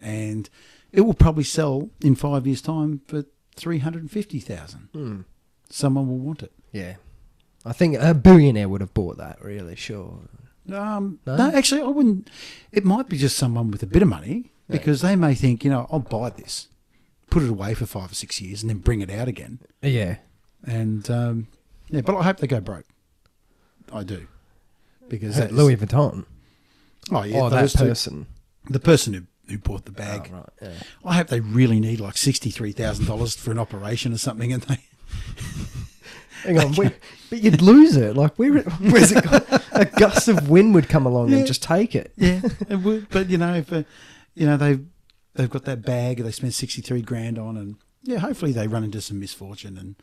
and 0.00 0.48
it 0.92 1.02
will 1.02 1.14
probably 1.14 1.44
sell 1.44 1.90
in 2.02 2.14
five 2.14 2.46
years' 2.46 2.60
time 2.62 3.00
for 3.06 3.24
three 3.56 3.78
hundred 3.78 4.02
and 4.02 4.10
fifty 4.10 4.40
thousand. 4.40 4.88
Hmm. 4.92 5.20
Someone 5.70 6.06
will 6.08 6.18
want 6.18 6.42
it. 6.42 6.52
Yeah. 6.72 6.96
I 7.64 7.72
think 7.72 7.96
a 7.98 8.12
billionaire 8.12 8.68
would 8.68 8.80
have 8.80 8.92
bought 8.92 9.18
that, 9.18 9.42
really, 9.42 9.76
sure. 9.76 10.18
Um, 10.70 11.20
No? 11.24 11.36
no? 11.36 11.50
actually, 11.54 11.80
I 11.82 11.86
wouldn't. 11.86 12.28
It 12.72 12.84
might 12.84 13.08
be 13.08 13.16
just 13.16 13.38
someone 13.38 13.70
with 13.70 13.82
a 13.84 13.86
bit 13.86 14.02
of 14.02 14.08
money 14.08 14.50
Because 14.72 15.00
they 15.02 15.14
may 15.16 15.34
think, 15.34 15.64
you 15.64 15.70
know, 15.70 15.86
I'll 15.90 15.98
buy 16.00 16.30
this, 16.30 16.68
put 17.30 17.42
it 17.42 17.48
away 17.50 17.74
for 17.74 17.86
five 17.86 18.10
or 18.10 18.14
six 18.14 18.40
years, 18.40 18.62
and 18.62 18.70
then 18.70 18.78
bring 18.78 19.00
it 19.00 19.10
out 19.10 19.28
again. 19.28 19.58
Yeah. 19.82 20.16
And 20.64 21.08
um, 21.10 21.46
yeah, 21.90 22.00
but 22.02 22.16
I 22.16 22.22
hope 22.22 22.38
they 22.38 22.46
go 22.46 22.60
broke. 22.60 22.86
I 23.92 24.02
do 24.04 24.26
because 25.08 25.36
Hey, 25.36 25.48
Louis 25.48 25.76
Vuitton. 25.76 26.24
Oh 27.10 27.22
yeah, 27.24 27.40
oh, 27.42 27.48
that 27.50 27.60
those 27.60 27.72
two- 27.74 27.84
person. 27.84 28.26
the 28.70 28.80
person 28.80 29.12
who 29.14 29.22
who 29.48 29.58
bought 29.58 29.84
the 29.84 29.90
bag. 29.92 30.30
Oh, 30.32 30.36
right. 30.36 30.48
Yeah. 30.62 30.70
I 31.04 31.14
hope 31.16 31.26
they 31.26 31.40
really 31.40 31.80
need 31.80 32.00
like 32.00 32.16
sixty 32.16 32.50
three 32.50 32.72
thousand 32.72 33.06
dollars 33.06 33.34
for 33.34 33.50
an 33.50 33.58
operation 33.58 34.12
or 34.12 34.18
something, 34.18 34.52
and 34.52 34.62
they. 34.62 34.78
Hang 36.44 36.58
on, 36.58 36.72
we, 36.74 36.90
but 37.30 37.40
you'd 37.40 37.62
lose 37.62 37.96
it. 37.96 38.16
Like, 38.16 38.34
where, 38.36 38.62
where's 38.62 39.12
it 39.12 39.22
gone? 39.22 39.42
A 39.72 39.84
gust 39.84 40.26
of 40.26 40.48
wind 40.50 40.74
would 40.74 40.88
come 40.88 41.06
along 41.06 41.28
Yeah. 41.30 41.38
and 41.38 41.46
just 41.46 41.62
take 41.62 41.94
it. 41.94 42.12
Yeah, 42.16 42.40
it 42.68 42.76
would. 42.80 43.08
But 43.10 43.30
you 43.30 43.38
know, 43.38 43.54
if 43.54 43.72
uh, 43.72 43.84
you 44.34 44.46
know 44.46 44.56
they've 44.56 44.84
they've 45.34 45.50
got 45.50 45.64
that 45.64 45.82
bag 45.82 46.18
they 46.18 46.30
spent 46.30 46.54
sixty 46.54 46.80
three 46.82 47.02
grand 47.02 47.38
on, 47.38 47.56
and 47.56 47.76
yeah, 48.02 48.18
hopefully 48.18 48.52
they 48.52 48.66
run 48.68 48.84
into 48.84 49.00
some 49.00 49.18
misfortune, 49.20 49.76
and 49.78 49.96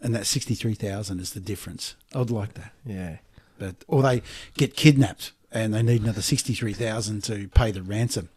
and 0.00 0.14
that 0.14 0.26
sixty 0.26 0.54
three 0.54 0.74
thousand 0.74 1.20
is 1.20 1.32
the 1.32 1.40
difference. 1.40 1.94
I'd 2.14 2.30
like 2.30 2.54
that, 2.54 2.72
Yeah. 2.84 3.18
but 3.58 3.76
or 3.88 4.02
they 4.02 4.22
get 4.56 4.74
kidnapped 4.76 5.32
and 5.52 5.74
they 5.74 5.82
need 5.82 6.02
another 6.02 6.22
sixty 6.22 6.54
three 6.54 6.72
thousand 6.74 7.22
to 7.24 7.48
pay 7.48 7.70
the 7.70 7.82
ransom. 7.82 8.28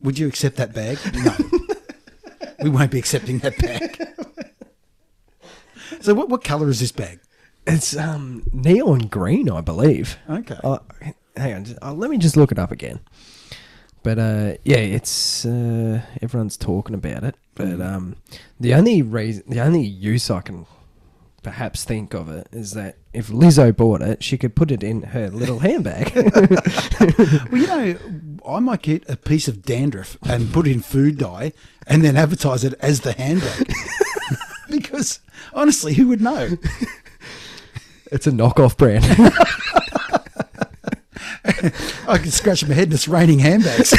Would 0.00 0.18
you 0.18 0.28
accept 0.28 0.56
that 0.56 0.72
bag? 0.74 0.98
No, 1.14 1.34
we 2.62 2.70
won't 2.70 2.90
be 2.90 2.98
accepting 2.98 3.38
that 3.40 3.58
bag. 3.58 4.04
So 6.00 6.14
what 6.14 6.28
what 6.28 6.44
colour 6.44 6.68
is 6.68 6.80
this 6.80 6.92
bag? 6.92 7.20
It's 7.66 7.96
um 7.96 8.44
neon 8.52 9.00
green, 9.08 9.50
I 9.50 9.60
believe. 9.60 10.16
Okay. 10.28 10.56
Uh, 10.62 10.78
hang 11.36 11.54
on, 11.54 11.66
uh, 11.82 11.92
let 11.92 12.10
me 12.10 12.18
just 12.18 12.36
look 12.36 12.52
it 12.52 12.58
up 12.58 12.70
again. 12.70 13.00
But 14.02 14.18
uh, 14.18 14.54
yeah, 14.64 14.78
it's 14.78 15.44
uh, 15.44 16.02
everyone's 16.22 16.56
talking 16.56 16.94
about 16.94 17.24
it. 17.24 17.36
But 17.54 17.80
um, 17.80 18.16
the 18.60 18.74
only 18.74 19.02
reason, 19.02 19.44
the 19.48 19.60
only 19.60 19.82
use 19.82 20.30
I 20.30 20.40
can 20.40 20.66
perhaps 21.42 21.84
think 21.84 22.14
of 22.14 22.28
it 22.28 22.48
is 22.52 22.72
that 22.72 22.96
if 23.12 23.28
Lizzo 23.28 23.74
bought 23.74 24.02
it, 24.02 24.22
she 24.22 24.36
could 24.36 24.54
put 24.54 24.70
it 24.70 24.82
in 24.82 25.02
her 25.02 25.28
little 25.28 25.60
handbag. 25.60 26.12
Well, 27.50 27.60
you 27.60 27.66
know, 27.66 27.98
I 28.46 28.58
might 28.58 28.82
get 28.82 29.08
a 29.08 29.16
piece 29.16 29.46
of 29.46 29.62
dandruff 29.62 30.16
and 30.22 30.52
put 30.52 30.66
in 30.66 30.80
food 30.80 31.16
dye 31.16 31.52
and 31.86 32.04
then 32.04 32.16
advertise 32.16 32.64
it 32.64 32.74
as 32.80 33.00
the 33.00 33.12
handbag. 33.12 33.72
because 34.70 35.20
honestly, 35.54 35.94
who 35.94 36.08
would 36.08 36.20
know? 36.20 36.56
it's 38.10 38.26
a 38.26 38.32
knockoff 38.32 38.76
brand. 38.76 39.04
I 42.08 42.18
can 42.18 42.30
scratch 42.30 42.66
my 42.66 42.74
head 42.74 42.84
and 42.84 42.94
it's 42.94 43.08
raining 43.08 43.40
handbags. 43.40 43.90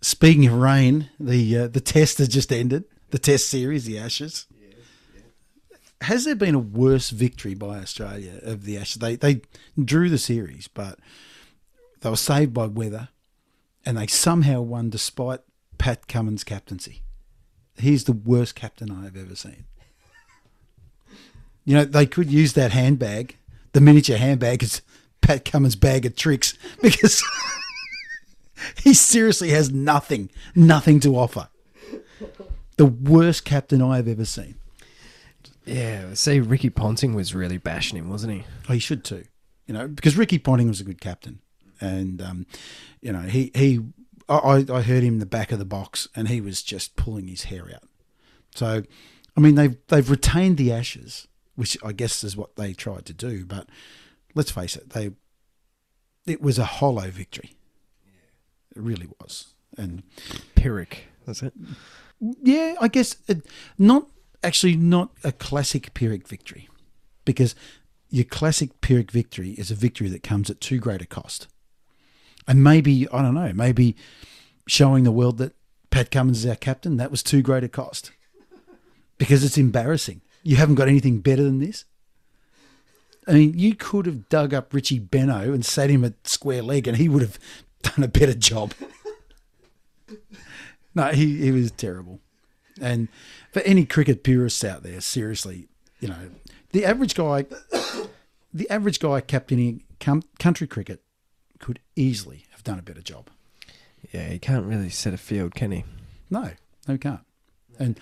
Speaking 0.00 0.46
of 0.46 0.54
rain, 0.54 1.10
the 1.20 1.58
uh, 1.58 1.68
the 1.68 1.80
test 1.80 2.18
has 2.18 2.28
just 2.28 2.52
ended. 2.52 2.84
The 3.10 3.18
test 3.18 3.48
series, 3.48 3.84
the 3.84 3.98
Ashes. 3.98 4.46
Has 6.00 6.24
there 6.24 6.34
been 6.34 6.54
a 6.54 6.58
worse 6.58 7.10
victory 7.10 7.54
by 7.54 7.78
Australia 7.78 8.40
of 8.42 8.64
the 8.64 8.76
Ashes? 8.76 8.96
They 8.96 9.16
they 9.16 9.42
drew 9.82 10.08
the 10.08 10.18
series, 10.18 10.68
but 10.68 10.98
they 12.00 12.10
were 12.10 12.16
saved 12.16 12.52
by 12.52 12.66
weather, 12.66 13.08
and 13.86 13.96
they 13.96 14.06
somehow 14.06 14.60
won 14.60 14.90
despite 14.90 15.40
Pat 15.78 16.08
Cummins' 16.08 16.44
captaincy. 16.44 17.02
He's 17.76 18.04
the 18.04 18.12
worst 18.12 18.54
captain 18.54 18.90
I 18.90 19.04
have 19.04 19.16
ever 19.16 19.34
seen. 19.34 19.64
You 21.64 21.74
know, 21.74 21.84
they 21.84 22.06
could 22.06 22.30
use 22.30 22.52
that 22.52 22.72
handbag, 22.72 23.36
the 23.72 23.80
miniature 23.80 24.16
handbag, 24.16 24.62
as 24.62 24.82
Pat 25.20 25.44
Cummins' 25.44 25.76
bag 25.76 26.04
of 26.04 26.14
tricks 26.14 26.56
because 26.82 27.24
he 28.82 28.94
seriously 28.94 29.50
has 29.50 29.70
nothing, 29.70 30.30
nothing 30.54 31.00
to 31.00 31.16
offer. 31.16 31.48
The 32.76 32.86
worst 32.86 33.44
captain 33.44 33.80
I 33.80 33.96
have 33.96 34.08
ever 34.08 34.24
seen. 34.24 34.56
yeah, 35.64 36.14
see, 36.14 36.40
Ricky 36.40 36.70
Ponting 36.70 37.14
was 37.14 37.34
really 37.34 37.58
bashing 37.58 37.98
him, 37.98 38.10
wasn't 38.10 38.34
he? 38.34 38.44
Oh, 38.68 38.72
he 38.72 38.78
should 38.78 39.04
too. 39.04 39.24
You 39.66 39.74
know, 39.74 39.88
because 39.88 40.16
Ricky 40.16 40.38
Ponting 40.38 40.68
was 40.68 40.80
a 40.80 40.84
good 40.84 41.00
captain, 41.00 41.40
and 41.80 42.20
um, 42.20 42.46
you 43.00 43.12
know 43.12 43.20
he 43.20 43.50
he 43.54 43.80
I, 44.28 44.64
I 44.72 44.82
heard 44.82 45.02
him 45.02 45.14
in 45.14 45.18
the 45.18 45.26
back 45.26 45.52
of 45.52 45.58
the 45.58 45.64
box, 45.64 46.08
and 46.14 46.28
he 46.28 46.40
was 46.40 46.62
just 46.62 46.96
pulling 46.96 47.28
his 47.28 47.44
hair 47.44 47.70
out. 47.74 47.88
So, 48.54 48.82
I 49.36 49.40
mean, 49.40 49.54
they've 49.54 49.76
they've 49.88 50.08
retained 50.10 50.56
the 50.56 50.72
Ashes, 50.72 51.28
which 51.56 51.76
I 51.84 51.92
guess 51.92 52.24
is 52.24 52.36
what 52.36 52.56
they 52.56 52.72
tried 52.72 53.06
to 53.06 53.12
do. 53.12 53.44
But 53.44 53.68
let's 54.34 54.50
face 54.50 54.76
it, 54.76 54.90
they 54.90 55.10
it 56.26 56.40
was 56.40 56.58
a 56.58 56.64
hollow 56.64 57.10
victory. 57.10 57.54
It 58.74 58.82
really 58.82 59.08
was, 59.20 59.54
and 59.76 60.02
Pyrrhic, 60.54 61.06
was 61.26 61.42
it? 61.42 61.52
yeah, 62.20 62.74
I 62.80 62.88
guess 62.88 63.16
it, 63.28 63.46
not 63.78 64.08
actually 64.42 64.76
not 64.76 65.10
a 65.22 65.32
classic 65.32 65.94
Pyrrhic 65.94 66.26
victory, 66.28 66.68
because 67.24 67.54
your 68.10 68.24
classic 68.24 68.80
Pyrrhic 68.80 69.10
victory 69.10 69.50
is 69.50 69.70
a 69.70 69.74
victory 69.74 70.08
that 70.08 70.22
comes 70.22 70.50
at 70.50 70.60
too 70.60 70.78
great 70.78 71.02
a 71.02 71.06
cost, 71.06 71.48
and 72.46 72.62
maybe 72.62 73.08
I 73.10 73.22
don't 73.22 73.34
know, 73.34 73.52
maybe 73.52 73.96
showing 74.66 75.04
the 75.04 75.12
world 75.12 75.38
that 75.38 75.54
Pat 75.90 76.10
Cummins 76.10 76.44
is 76.44 76.50
our 76.50 76.56
captain 76.56 76.96
that 76.96 77.10
was 77.10 77.22
too 77.22 77.42
great 77.42 77.64
a 77.64 77.68
cost, 77.68 78.12
because 79.18 79.44
it's 79.44 79.58
embarrassing. 79.58 80.20
You 80.42 80.56
haven't 80.56 80.74
got 80.74 80.88
anything 80.88 81.20
better 81.20 81.42
than 81.42 81.58
this. 81.58 81.84
I 83.26 83.32
mean, 83.32 83.58
you 83.58 83.74
could 83.74 84.04
have 84.04 84.28
dug 84.28 84.52
up 84.52 84.74
Richie 84.74 85.00
Benaud 85.00 85.54
and 85.54 85.64
sat 85.64 85.88
him 85.88 86.04
at 86.04 86.26
square 86.26 86.62
leg, 86.62 86.86
and 86.86 86.98
he 86.98 87.08
would 87.08 87.22
have 87.22 87.38
done 87.82 88.04
a 88.04 88.08
better 88.08 88.34
job. 88.34 88.74
No, 90.94 91.08
he, 91.08 91.38
he 91.38 91.50
was 91.50 91.70
terrible. 91.72 92.20
And 92.80 93.08
for 93.52 93.60
any 93.62 93.84
cricket 93.84 94.22
purists 94.22 94.62
out 94.64 94.82
there, 94.82 95.00
seriously, 95.00 95.68
you 96.00 96.08
know, 96.08 96.30
the 96.72 96.84
average 96.84 97.14
guy, 97.14 97.46
the 98.54 98.70
average 98.70 99.00
guy 99.00 99.20
captaining 99.20 99.82
country 100.38 100.66
cricket 100.66 101.02
could 101.64 101.80
easily 101.96 102.44
have 102.50 102.62
done 102.62 102.78
a 102.78 102.82
better 102.82 103.00
job. 103.00 103.30
Yeah, 104.12 104.28
he 104.28 104.38
can't 104.38 104.66
really 104.66 104.90
set 104.90 105.14
a 105.14 105.16
field, 105.16 105.54
can 105.54 105.72
he? 105.72 105.82
No, 106.28 106.50
no, 106.86 106.92
he 106.92 106.98
can't. 106.98 107.22
And 107.78 107.98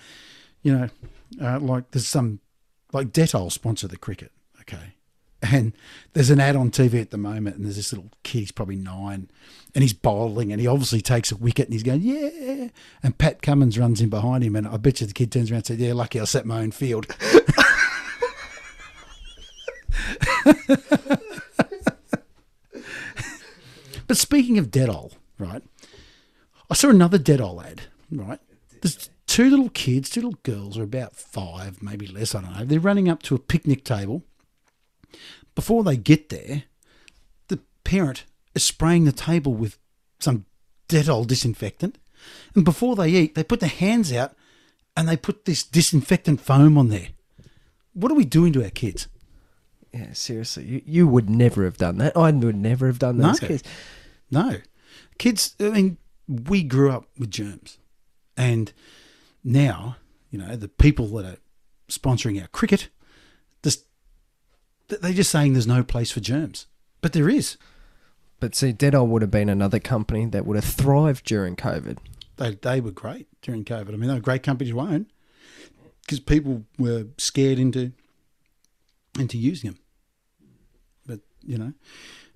you 0.63 0.77
know, 0.77 0.89
uh, 1.41 1.61
like 1.61 1.91
there's 1.91 2.05
some 2.05 2.41
like 2.91 3.13
Dettol 3.13 3.49
sponsor 3.53 3.87
the 3.87 3.95
cricket, 3.95 4.33
okay, 4.59 4.95
and 5.41 5.71
there's 6.11 6.29
an 6.29 6.41
ad 6.41 6.57
on 6.57 6.71
TV 6.71 6.99
at 6.99 7.11
the 7.11 7.17
moment, 7.17 7.55
and 7.55 7.63
there's 7.63 7.77
this 7.77 7.93
little 7.93 8.09
kid, 8.23 8.39
he's 8.39 8.51
probably 8.51 8.75
nine, 8.75 9.31
and 9.73 9.81
he's 9.81 9.93
bowling, 9.93 10.51
and 10.51 10.59
he 10.59 10.67
obviously 10.67 10.99
takes 10.99 11.31
a 11.31 11.37
wicket, 11.37 11.67
and 11.67 11.73
he's 11.73 11.83
going 11.83 12.01
yeah, 12.01 12.67
and 13.01 13.17
Pat 13.17 13.41
Cummins 13.41 13.79
runs 13.79 14.01
in 14.01 14.09
behind 14.09 14.43
him, 14.43 14.57
and 14.57 14.67
I 14.67 14.75
bet 14.75 14.99
you 14.99 15.07
the 15.07 15.13
kid 15.13 15.31
turns 15.31 15.49
around 15.49 15.59
and 15.59 15.67
said, 15.67 15.79
yeah, 15.79 15.93
lucky 15.93 16.19
I 16.19 16.25
set 16.25 16.45
my 16.45 16.59
own 16.59 16.71
field. 16.71 17.07
but 24.13 24.19
speaking 24.19 24.59
of 24.59 24.69
Dettol, 24.69 25.13
right? 25.39 25.63
I 26.69 26.75
saw 26.75 26.89
another 26.91 27.17
Dettol 27.17 27.65
ad, 27.65 27.81
right? 28.11 28.39
There's 28.83 29.09
two 29.25 29.49
little 29.49 29.69
kids, 29.69 30.07
two 30.11 30.21
little 30.21 30.37
girls, 30.43 30.77
are 30.77 30.83
about 30.83 31.15
five, 31.15 31.81
maybe 31.81 32.05
less, 32.05 32.35
I 32.35 32.41
don't 32.41 32.53
know. 32.55 32.63
They're 32.63 32.79
running 32.79 33.09
up 33.09 33.23
to 33.23 33.33
a 33.33 33.39
picnic 33.39 33.83
table. 33.83 34.21
Before 35.55 35.83
they 35.83 35.97
get 35.97 36.29
there, 36.29 36.65
the 37.47 37.57
parent 37.83 38.25
is 38.53 38.61
spraying 38.63 39.05
the 39.05 39.11
table 39.11 39.55
with 39.55 39.79
some 40.19 40.45
Dettol 40.87 41.25
disinfectant. 41.25 41.97
And 42.53 42.63
before 42.63 42.95
they 42.95 43.09
eat, 43.09 43.33
they 43.33 43.43
put 43.43 43.61
their 43.61 43.67
hands 43.67 44.13
out 44.13 44.35
and 44.95 45.09
they 45.09 45.17
put 45.17 45.45
this 45.45 45.63
disinfectant 45.63 46.39
foam 46.39 46.77
on 46.77 46.89
there. 46.89 47.07
What 47.93 48.11
are 48.11 48.15
we 48.15 48.25
doing 48.25 48.53
to 48.53 48.63
our 48.63 48.69
kids? 48.69 49.07
Yeah, 49.91 50.13
seriously, 50.13 50.65
you, 50.65 50.81
you 50.85 51.07
would 51.07 51.31
never 51.31 51.63
have 51.65 51.77
done 51.77 51.97
that. 51.97 52.15
I 52.15 52.29
would 52.31 52.55
never 52.55 52.85
have 52.85 52.99
done 52.99 53.17
those 53.17 53.41
No. 53.41 53.47
kids. 53.47 53.63
No. 54.33 54.57
Kids, 55.19 55.55
I 55.59 55.69
mean, 55.69 55.97
we 56.27 56.63
grew 56.63 56.91
up 56.91 57.05
with 57.17 57.29
germs. 57.29 57.77
And 58.35 58.73
now, 59.43 59.97
you 60.31 60.39
know, 60.39 60.55
the 60.55 60.67
people 60.67 61.07
that 61.09 61.25
are 61.25 61.37
sponsoring 61.87 62.41
our 62.41 62.47
cricket, 62.47 62.89
just, 63.61 63.85
they're 64.87 65.13
just 65.13 65.29
saying 65.29 65.53
there's 65.53 65.67
no 65.67 65.83
place 65.83 66.11
for 66.11 66.19
germs. 66.19 66.65
But 67.01 67.13
there 67.13 67.29
is. 67.29 67.57
But 68.39 68.55
see, 68.55 68.73
Dettol 68.73 69.07
would 69.07 69.21
have 69.21 69.31
been 69.31 69.49
another 69.49 69.79
company 69.79 70.25
that 70.25 70.45
would 70.45 70.55
have 70.55 70.65
thrived 70.65 71.25
during 71.25 71.55
COVID. 71.55 71.99
They, 72.37 72.55
they 72.55 72.81
were 72.81 72.91
great 72.91 73.27
during 73.41 73.63
COVID. 73.63 73.89
I 73.89 73.91
mean, 73.91 74.07
they 74.07 74.15
were 74.15 74.17
a 74.17 74.21
great 74.21 74.43
company 74.43 74.71
to 74.71 74.79
own 74.79 75.05
because 76.01 76.19
people 76.19 76.63
were 76.79 77.05
scared 77.17 77.59
into 77.59 77.91
into 79.19 79.37
using 79.37 79.71
them. 79.71 79.79
But, 81.05 81.19
you 81.43 81.57
know, 81.57 81.73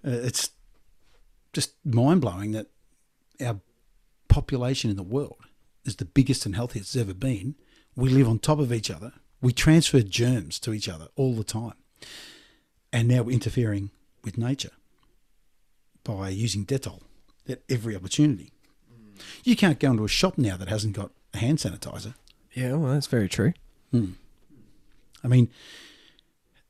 uh, 0.05 0.11
it's 0.11 0.51
just 1.57 1.73
mind 1.83 2.21
blowing 2.21 2.51
that 2.51 2.67
our 3.43 3.59
population 4.27 4.91
in 4.91 4.95
the 4.95 5.01
world 5.01 5.39
is 5.85 5.95
the 5.95 6.05
biggest 6.05 6.45
and 6.45 6.55
healthiest 6.55 6.93
it's 6.93 7.01
ever 7.01 7.15
been. 7.15 7.55
We 7.95 8.09
live 8.09 8.29
on 8.29 8.37
top 8.37 8.59
of 8.59 8.71
each 8.71 8.91
other. 8.91 9.13
We 9.41 9.53
transfer 9.53 10.01
germs 10.01 10.59
to 10.59 10.71
each 10.71 10.87
other 10.87 11.07
all 11.15 11.33
the 11.33 11.43
time. 11.43 11.73
And 12.93 13.07
now 13.07 13.23
we're 13.23 13.31
interfering 13.31 13.89
with 14.23 14.37
nature 14.37 14.69
by 16.03 16.29
using 16.29 16.63
Dettol 16.63 17.01
at 17.49 17.63
every 17.67 17.95
opportunity. 17.95 18.51
You 19.43 19.55
can't 19.55 19.79
go 19.79 19.89
into 19.89 20.05
a 20.05 20.07
shop 20.07 20.37
now 20.37 20.57
that 20.57 20.67
hasn't 20.69 20.95
got 20.95 21.09
a 21.33 21.39
hand 21.39 21.57
sanitizer. 21.57 22.13
Yeah, 22.53 22.73
well, 22.73 22.93
that's 22.93 23.07
very 23.07 23.27
true. 23.27 23.53
Hmm. 23.89 24.11
I 25.23 25.27
mean, 25.27 25.49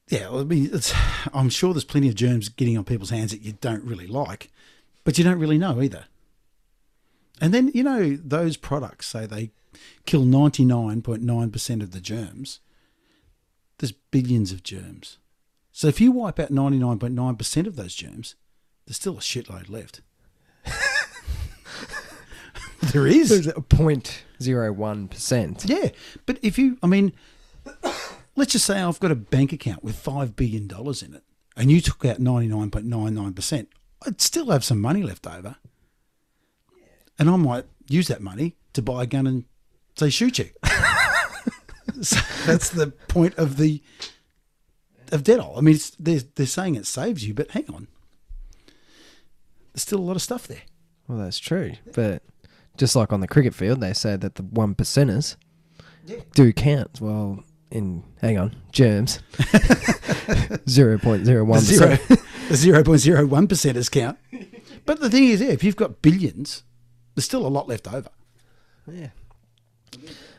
yeah, 0.08 0.30
I 0.30 0.46
mean, 0.46 0.70
it's, 0.72 0.94
I'm 1.34 1.50
sure 1.50 1.74
there's 1.74 1.84
plenty 1.84 2.08
of 2.08 2.16
germs 2.16 2.48
getting 2.48 2.78
on 2.78 2.86
people's 2.86 3.10
hands 3.10 3.32
that 3.32 3.42
you 3.42 3.52
don't 3.60 3.84
really 3.84 4.08
like, 4.08 4.50
but 5.08 5.18
you 5.18 5.24
don't 5.24 5.40
really 5.40 5.58
know 5.58 5.82
either. 5.82 6.06
And 7.40 7.54
then, 7.54 7.72
you 7.74 7.82
know, 7.82 8.18
those 8.18 8.58
products 8.58 9.08
say 9.08 9.26
they 9.26 9.52
kill 10.06 10.26
99.9% 10.26 11.82
of 11.82 11.92
the 11.92 12.02
germs. 12.02 12.60
There's 13.78 13.94
billions 13.94 14.52
of 14.52 14.64
germs. 14.64 15.20
So 15.72 15.88
if 15.88 16.02
you 16.02 16.12
wipe 16.12 16.42
out 16.42 16.52
99.9% 16.52 17.68
of 17.68 17.78
those 17.78 17.96
germs, 17.96 18.36
there's 18.86 18.98
still 18.98 19.18
a 19.18 19.22
shitload 19.22 19.70
left. 19.70 20.02
there 22.92 23.08
is. 23.08 23.30
There's 23.30 23.48
0.01%. 23.48 25.70
Yeah. 25.70 25.92
But 26.26 26.38
if 26.42 26.60
you, 26.60 26.78
I 26.84 26.88
mean, 26.88 27.14
let's 28.36 28.52
just 28.52 28.66
say 28.66 28.82
I've 28.82 29.00
got 29.00 29.12
a 29.12 29.16
bank 29.16 29.54
account 29.54 29.86
with 29.86 30.04
$5 30.04 30.36
billion 30.36 30.70
in 30.70 31.16
it 31.16 31.24
and 31.58 31.72
you 31.72 31.82
took 31.82 32.06
out 32.06 32.20
99.99%, 32.20 33.68
I'd 34.06 34.22
still 34.22 34.52
have 34.52 34.64
some 34.64 34.80
money 34.80 35.04
left 35.04 35.26
over. 35.28 35.58
And 37.20 37.30
I 37.30 37.36
might 37.36 37.66
use 37.90 38.08
that 38.08 38.22
money 38.22 38.56
to 38.74 38.82
buy 38.82 39.04
a 39.04 39.08
gun 39.08 39.26
and 39.26 39.46
say, 39.96 40.10
shoot 40.10 40.38
you. 40.38 40.50
so 42.02 42.20
that's 42.46 42.70
the 42.70 42.94
point 43.08 43.36
of 43.38 43.58
the 43.58 43.82
of 45.12 45.24
Dettol. 45.24 45.58
I 45.58 45.62
mean, 45.62 45.76
it's, 45.76 45.92
they're, 45.92 46.22
they're 46.36 46.46
saying 46.46 46.76
it 46.76 46.86
saves 46.86 47.26
you, 47.26 47.34
but 47.34 47.52
hang 47.52 47.66
on. 47.74 47.88
There's 49.74 49.84
still 49.84 50.00
a 50.00 50.02
lot 50.02 50.16
of 50.16 50.22
stuff 50.22 50.48
there. 50.48 50.64
Well, 51.08 51.18
that's 51.18 51.40
true. 51.40 51.74
But 51.94 52.24
just 52.78 52.96
like 52.96 53.14
on 53.14 53.22
the 53.22 53.28
cricket 53.28 53.56
field, 53.56 53.80
they 53.80 53.94
say 53.94 54.18
that 54.18 54.36
the 54.36 54.44
one 54.44 54.76
percenters 54.76 55.38
do 56.34 56.54
count. 56.54 57.00
Well, 57.02 57.44
in 57.72 58.04
hang 58.22 58.38
on, 58.38 58.56
germs, 58.72 59.20
zero 60.70 60.98
point 60.98 61.26
zero 61.26 61.44
one 61.44 61.60
percent. 61.60 62.02
The 62.50 62.56
zero 62.56 62.84
point 62.84 63.00
zero 63.00 63.26
one 63.26 63.48
percenters 63.48 63.90
count. 63.92 64.18
But 64.86 65.00
the 65.00 65.10
thing 65.10 65.26
is, 65.26 65.42
yeah, 65.42 65.50
if 65.50 65.64
you've 65.64 65.76
got 65.76 66.02
billions, 66.02 66.64
there's 67.16 67.26
still 67.26 67.46
a 67.46 67.50
lot 67.50 67.68
left 67.68 67.92
over. 67.92 68.10
Yeah. 68.90 69.10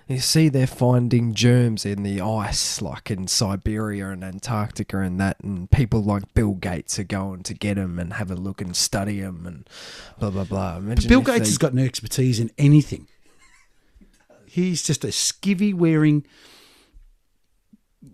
You 0.07 0.21
see, 0.21 0.49
they're 0.49 0.67
finding 0.67 1.35
germs 1.35 1.85
in 1.85 2.03
the 2.03 2.23
ice, 2.23 2.81
like 2.81 3.11
in 3.11 3.27
Siberia 3.27 4.09
and 4.09 4.25
Antarctica 4.25 5.01
and 5.01 5.21
that, 5.21 5.37
and 5.43 5.71
people 5.71 6.03
like 6.03 6.33
Bill 6.33 6.55
Gates 6.55 6.99
are 6.99 7.05
going 7.05 7.43
to 7.43 7.53
get 7.53 7.75
them 7.75 7.99
and 7.99 8.15
have 8.15 8.31
a 8.31 8.35
look 8.35 8.63
and 8.63 8.75
study 8.75 9.21
them 9.21 9.45
and 9.47 9.69
blah 10.19 10.31
blah 10.31 10.45
blah. 10.45 10.79
Imagine 10.79 11.09
Bill 11.11 11.21
Gates 11.21 11.41
they- 11.41 11.45
has 11.47 11.59
got 11.59 11.75
no 11.75 11.83
expertise 11.85 12.41
in 12.41 12.51
anything. 12.57 13.07
He's 14.47 14.83
just 14.83 15.05
a 15.05 15.09
skivvy 15.09 15.75
wearing, 15.75 16.27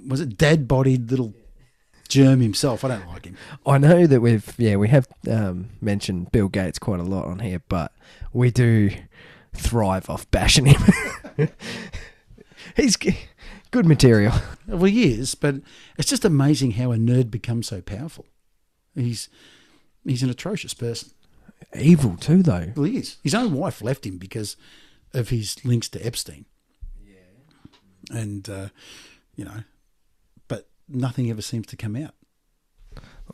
was 0.04 0.20
it 0.20 0.36
dad 0.36 0.66
bodied 0.66 1.12
little 1.12 1.32
germ 2.14 2.40
himself? 2.40 2.84
I 2.84 2.88
don't 2.88 3.08
like 3.08 3.26
him. 3.26 3.36
I 3.66 3.78
know 3.78 4.06
that 4.06 4.20
we've 4.20 4.54
yeah 4.58 4.76
we 4.76 4.88
have 4.88 5.08
um, 5.30 5.70
mentioned 5.80 6.32
Bill 6.32 6.48
Gates 6.48 6.78
quite 6.78 7.00
a 7.00 7.04
lot 7.04 7.26
on 7.26 7.40
here, 7.40 7.60
but 7.68 7.92
we 8.32 8.50
do 8.50 8.90
thrive 9.54 10.08
off 10.08 10.30
bashing 10.30 10.66
him. 10.66 10.80
He's 12.76 12.96
good 13.70 13.86
material. 13.86 14.32
Well, 14.66 14.84
he 14.84 15.12
is, 15.12 15.34
but 15.34 15.56
it's 15.98 16.08
just 16.08 16.24
amazing 16.24 16.72
how 16.72 16.92
a 16.92 16.96
nerd 16.96 17.30
becomes 17.30 17.68
so 17.68 17.80
powerful. 17.80 18.26
He's 18.94 19.28
he's 20.04 20.22
an 20.22 20.30
atrocious 20.30 20.74
person. 20.74 21.10
Evil 21.78 22.16
too, 22.16 22.42
though. 22.42 22.72
Well, 22.76 22.84
he 22.84 22.98
is. 22.98 23.16
His 23.22 23.34
own 23.34 23.52
wife 23.52 23.82
left 23.82 24.06
him 24.06 24.18
because 24.18 24.56
of 25.12 25.28
his 25.28 25.64
links 25.64 25.88
to 25.90 26.06
Epstein. 26.06 26.46
Yeah. 27.04 28.18
And 28.18 28.48
uh, 28.48 28.68
you 29.36 29.44
know, 29.44 29.64
nothing 30.94 31.30
ever 31.30 31.42
seems 31.42 31.66
to 31.68 31.76
come 31.76 31.96
out. 31.96 32.14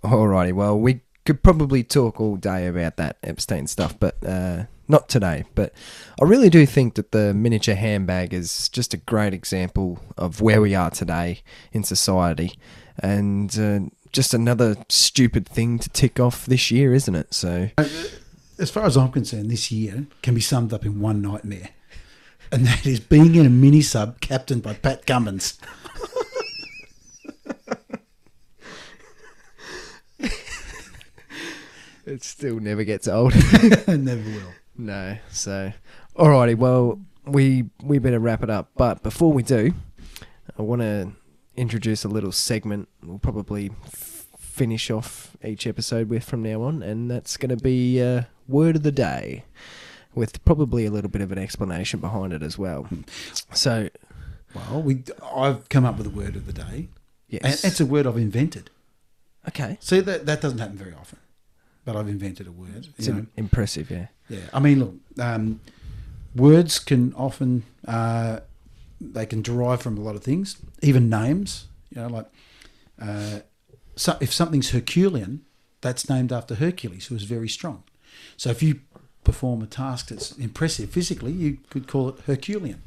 Alrighty, 0.02 0.52
well, 0.52 0.78
we 0.78 1.00
could 1.24 1.42
probably 1.42 1.82
talk 1.82 2.20
all 2.20 2.36
day 2.36 2.66
about 2.66 2.96
that 2.96 3.18
Epstein 3.22 3.66
stuff, 3.66 3.98
but 3.98 4.16
uh, 4.24 4.64
not 4.88 5.08
today. 5.08 5.44
But 5.54 5.72
I 6.20 6.24
really 6.24 6.50
do 6.50 6.66
think 6.66 6.94
that 6.94 7.12
the 7.12 7.34
miniature 7.34 7.74
handbag 7.74 8.32
is 8.32 8.68
just 8.68 8.94
a 8.94 8.96
great 8.96 9.34
example 9.34 10.00
of 10.16 10.40
where 10.40 10.60
we 10.60 10.74
are 10.74 10.90
today 10.90 11.42
in 11.72 11.84
society, 11.84 12.58
and 12.98 13.58
uh, 13.58 13.80
just 14.12 14.34
another 14.34 14.76
stupid 14.88 15.48
thing 15.48 15.78
to 15.78 15.88
tick 15.90 16.18
off 16.18 16.46
this 16.46 16.70
year, 16.70 16.94
isn't 16.94 17.14
it? 17.14 17.32
So 17.34 17.70
As 18.58 18.70
far 18.70 18.84
as 18.84 18.96
I'm 18.96 19.10
concerned, 19.10 19.50
this 19.50 19.70
year 19.70 20.06
can 20.22 20.34
be 20.34 20.40
summed 20.40 20.72
up 20.72 20.84
in 20.84 21.00
one 21.00 21.22
nightmare, 21.22 21.70
and 22.50 22.66
that 22.66 22.86
is 22.86 23.00
being 23.00 23.34
in 23.34 23.46
a 23.46 23.50
mini 23.50 23.82
sub 23.82 24.20
captained 24.20 24.62
by 24.62 24.74
Pat 24.74 25.06
Cummins. 25.06 25.58
It 32.06 32.22
still 32.24 32.60
never 32.60 32.84
gets 32.84 33.06
old. 33.08 33.32
It 33.34 33.88
never 34.00 34.22
will. 34.30 34.52
No. 34.76 35.18
So, 35.30 35.72
alrighty. 36.16 36.56
Well, 36.56 37.00
we 37.26 37.64
we 37.82 37.98
better 37.98 38.18
wrap 38.18 38.42
it 38.42 38.50
up. 38.50 38.70
But 38.76 39.02
before 39.02 39.32
we 39.32 39.42
do, 39.42 39.72
I 40.58 40.62
want 40.62 40.82
to 40.82 41.12
introduce 41.56 42.04
a 42.04 42.08
little 42.08 42.32
segment. 42.32 42.88
We'll 43.02 43.18
probably 43.18 43.70
f- 43.86 44.26
finish 44.38 44.90
off 44.90 45.36
each 45.44 45.66
episode 45.66 46.08
with 46.08 46.24
from 46.24 46.42
now 46.42 46.62
on, 46.62 46.82
and 46.82 47.10
that's 47.10 47.36
going 47.36 47.50
to 47.56 47.62
be 47.62 48.00
uh, 48.02 48.22
word 48.48 48.76
of 48.76 48.82
the 48.82 48.92
day, 48.92 49.44
with 50.14 50.42
probably 50.44 50.86
a 50.86 50.90
little 50.90 51.10
bit 51.10 51.20
of 51.22 51.30
an 51.32 51.38
explanation 51.38 52.00
behind 52.00 52.32
it 52.32 52.42
as 52.42 52.56
well. 52.58 52.88
So, 53.52 53.90
Well, 54.54 54.82
we 54.82 55.02
I've 55.34 55.68
come 55.68 55.84
up 55.84 55.98
with 55.98 56.06
a 56.06 56.10
word 56.10 56.36
of 56.36 56.46
the 56.46 56.52
day, 56.52 56.88
and 57.30 57.42
yes. 57.44 57.64
it's 57.64 57.80
a 57.80 57.86
word 57.86 58.06
I've 58.06 58.16
invented. 58.16 58.70
okay. 59.48 59.76
See 59.80 60.00
that 60.00 60.24
that 60.26 60.40
doesn't 60.40 60.58
happen 60.58 60.76
very 60.76 60.94
often, 60.94 61.18
but 61.84 61.96
I've 61.96 62.08
invented 62.08 62.46
a 62.46 62.52
word. 62.52 62.88
It's 62.98 63.08
know. 63.08 63.26
impressive, 63.36 63.90
yeah. 63.90 64.06
Yeah, 64.28 64.40
I 64.52 64.60
mean, 64.60 64.78
look, 64.80 64.94
um, 65.18 65.60
words 66.36 66.78
can 66.78 67.12
often 67.14 67.64
uh, 67.86 68.40
they 69.00 69.26
can 69.26 69.42
derive 69.42 69.82
from 69.82 69.96
a 69.98 70.00
lot 70.00 70.14
of 70.14 70.22
things, 70.22 70.56
even 70.82 71.08
names. 71.08 71.66
You 71.94 72.02
know, 72.02 72.08
like 72.08 72.26
uh, 73.00 73.40
so 73.96 74.16
if 74.20 74.32
something's 74.32 74.70
Herculean, 74.70 75.44
that's 75.80 76.08
named 76.08 76.32
after 76.32 76.54
Hercules, 76.54 77.06
who 77.06 77.14
was 77.14 77.24
very 77.24 77.48
strong. 77.48 77.82
So 78.36 78.50
if 78.50 78.62
you 78.62 78.80
perform 79.24 79.62
a 79.62 79.66
task 79.66 80.08
that's 80.08 80.36
impressive 80.38 80.90
physically, 80.90 81.32
you 81.32 81.58
could 81.70 81.86
call 81.86 82.08
it 82.10 82.20
Herculean. 82.26 82.82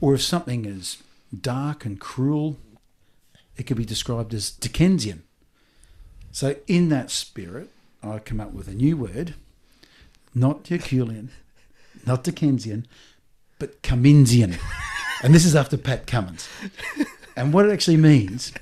Or 0.00 0.14
if 0.14 0.22
something 0.22 0.64
is 0.64 1.02
dark 1.38 1.84
and 1.84 2.00
cruel, 2.00 2.58
it 3.56 3.64
could 3.64 3.76
be 3.76 3.84
described 3.84 4.34
as 4.34 4.50
Dickensian. 4.50 5.22
So 6.32 6.56
in 6.66 6.88
that 6.88 7.10
spirit, 7.10 7.70
I 8.02 8.18
come 8.18 8.40
up 8.40 8.52
with 8.52 8.68
a 8.68 8.74
new 8.74 8.96
word 8.96 9.34
not 10.34 10.66
Herculean, 10.68 11.30
not 12.06 12.24
Dickensian, 12.24 12.86
but 13.58 13.82
Cumminsian. 13.82 14.58
and 15.22 15.34
this 15.34 15.44
is 15.44 15.54
after 15.54 15.76
Pat 15.76 16.06
Cummins. 16.06 16.48
And 17.36 17.52
what 17.52 17.66
it 17.66 17.72
actually 17.72 17.96
means 17.96 18.52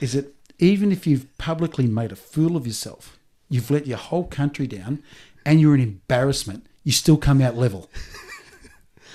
is 0.00 0.12
that 0.12 0.34
even 0.58 0.92
if 0.92 1.06
you've 1.06 1.26
publicly 1.38 1.86
made 1.86 2.12
a 2.12 2.16
fool 2.16 2.56
of 2.56 2.66
yourself, 2.66 3.18
you've 3.48 3.70
let 3.70 3.86
your 3.86 3.98
whole 3.98 4.24
country 4.24 4.66
down, 4.66 5.02
and 5.44 5.60
you're 5.60 5.74
an 5.74 5.80
embarrassment, 5.80 6.66
you 6.82 6.92
still 6.92 7.16
come 7.16 7.40
out 7.40 7.56
level. 7.56 7.90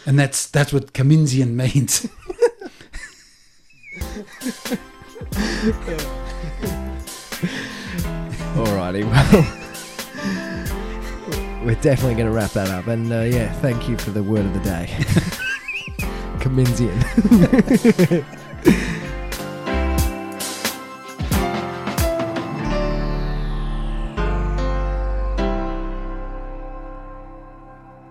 And 0.06 0.18
that's 0.18 0.48
that's 0.48 0.74
what 0.74 0.94
Cumminsian 0.94 1.54
means. 1.54 2.08
Alrighty, 8.54 9.04
well. 9.12 9.46
We're 11.66 11.76
definitely 11.76 12.16
going 12.16 12.26
to 12.26 12.32
wrap 12.32 12.52
that 12.52 12.70
up. 12.70 12.88
And 12.88 13.12
uh, 13.12 13.22
yeah, 13.22 13.52
thank 13.54 13.88
you 13.88 13.98
for 13.98 14.12
the 14.12 14.24
word 14.24 14.46
of 14.46 14.54
the 14.54 14.60
day. 14.60 14.88
Cumminsian. 16.40 16.98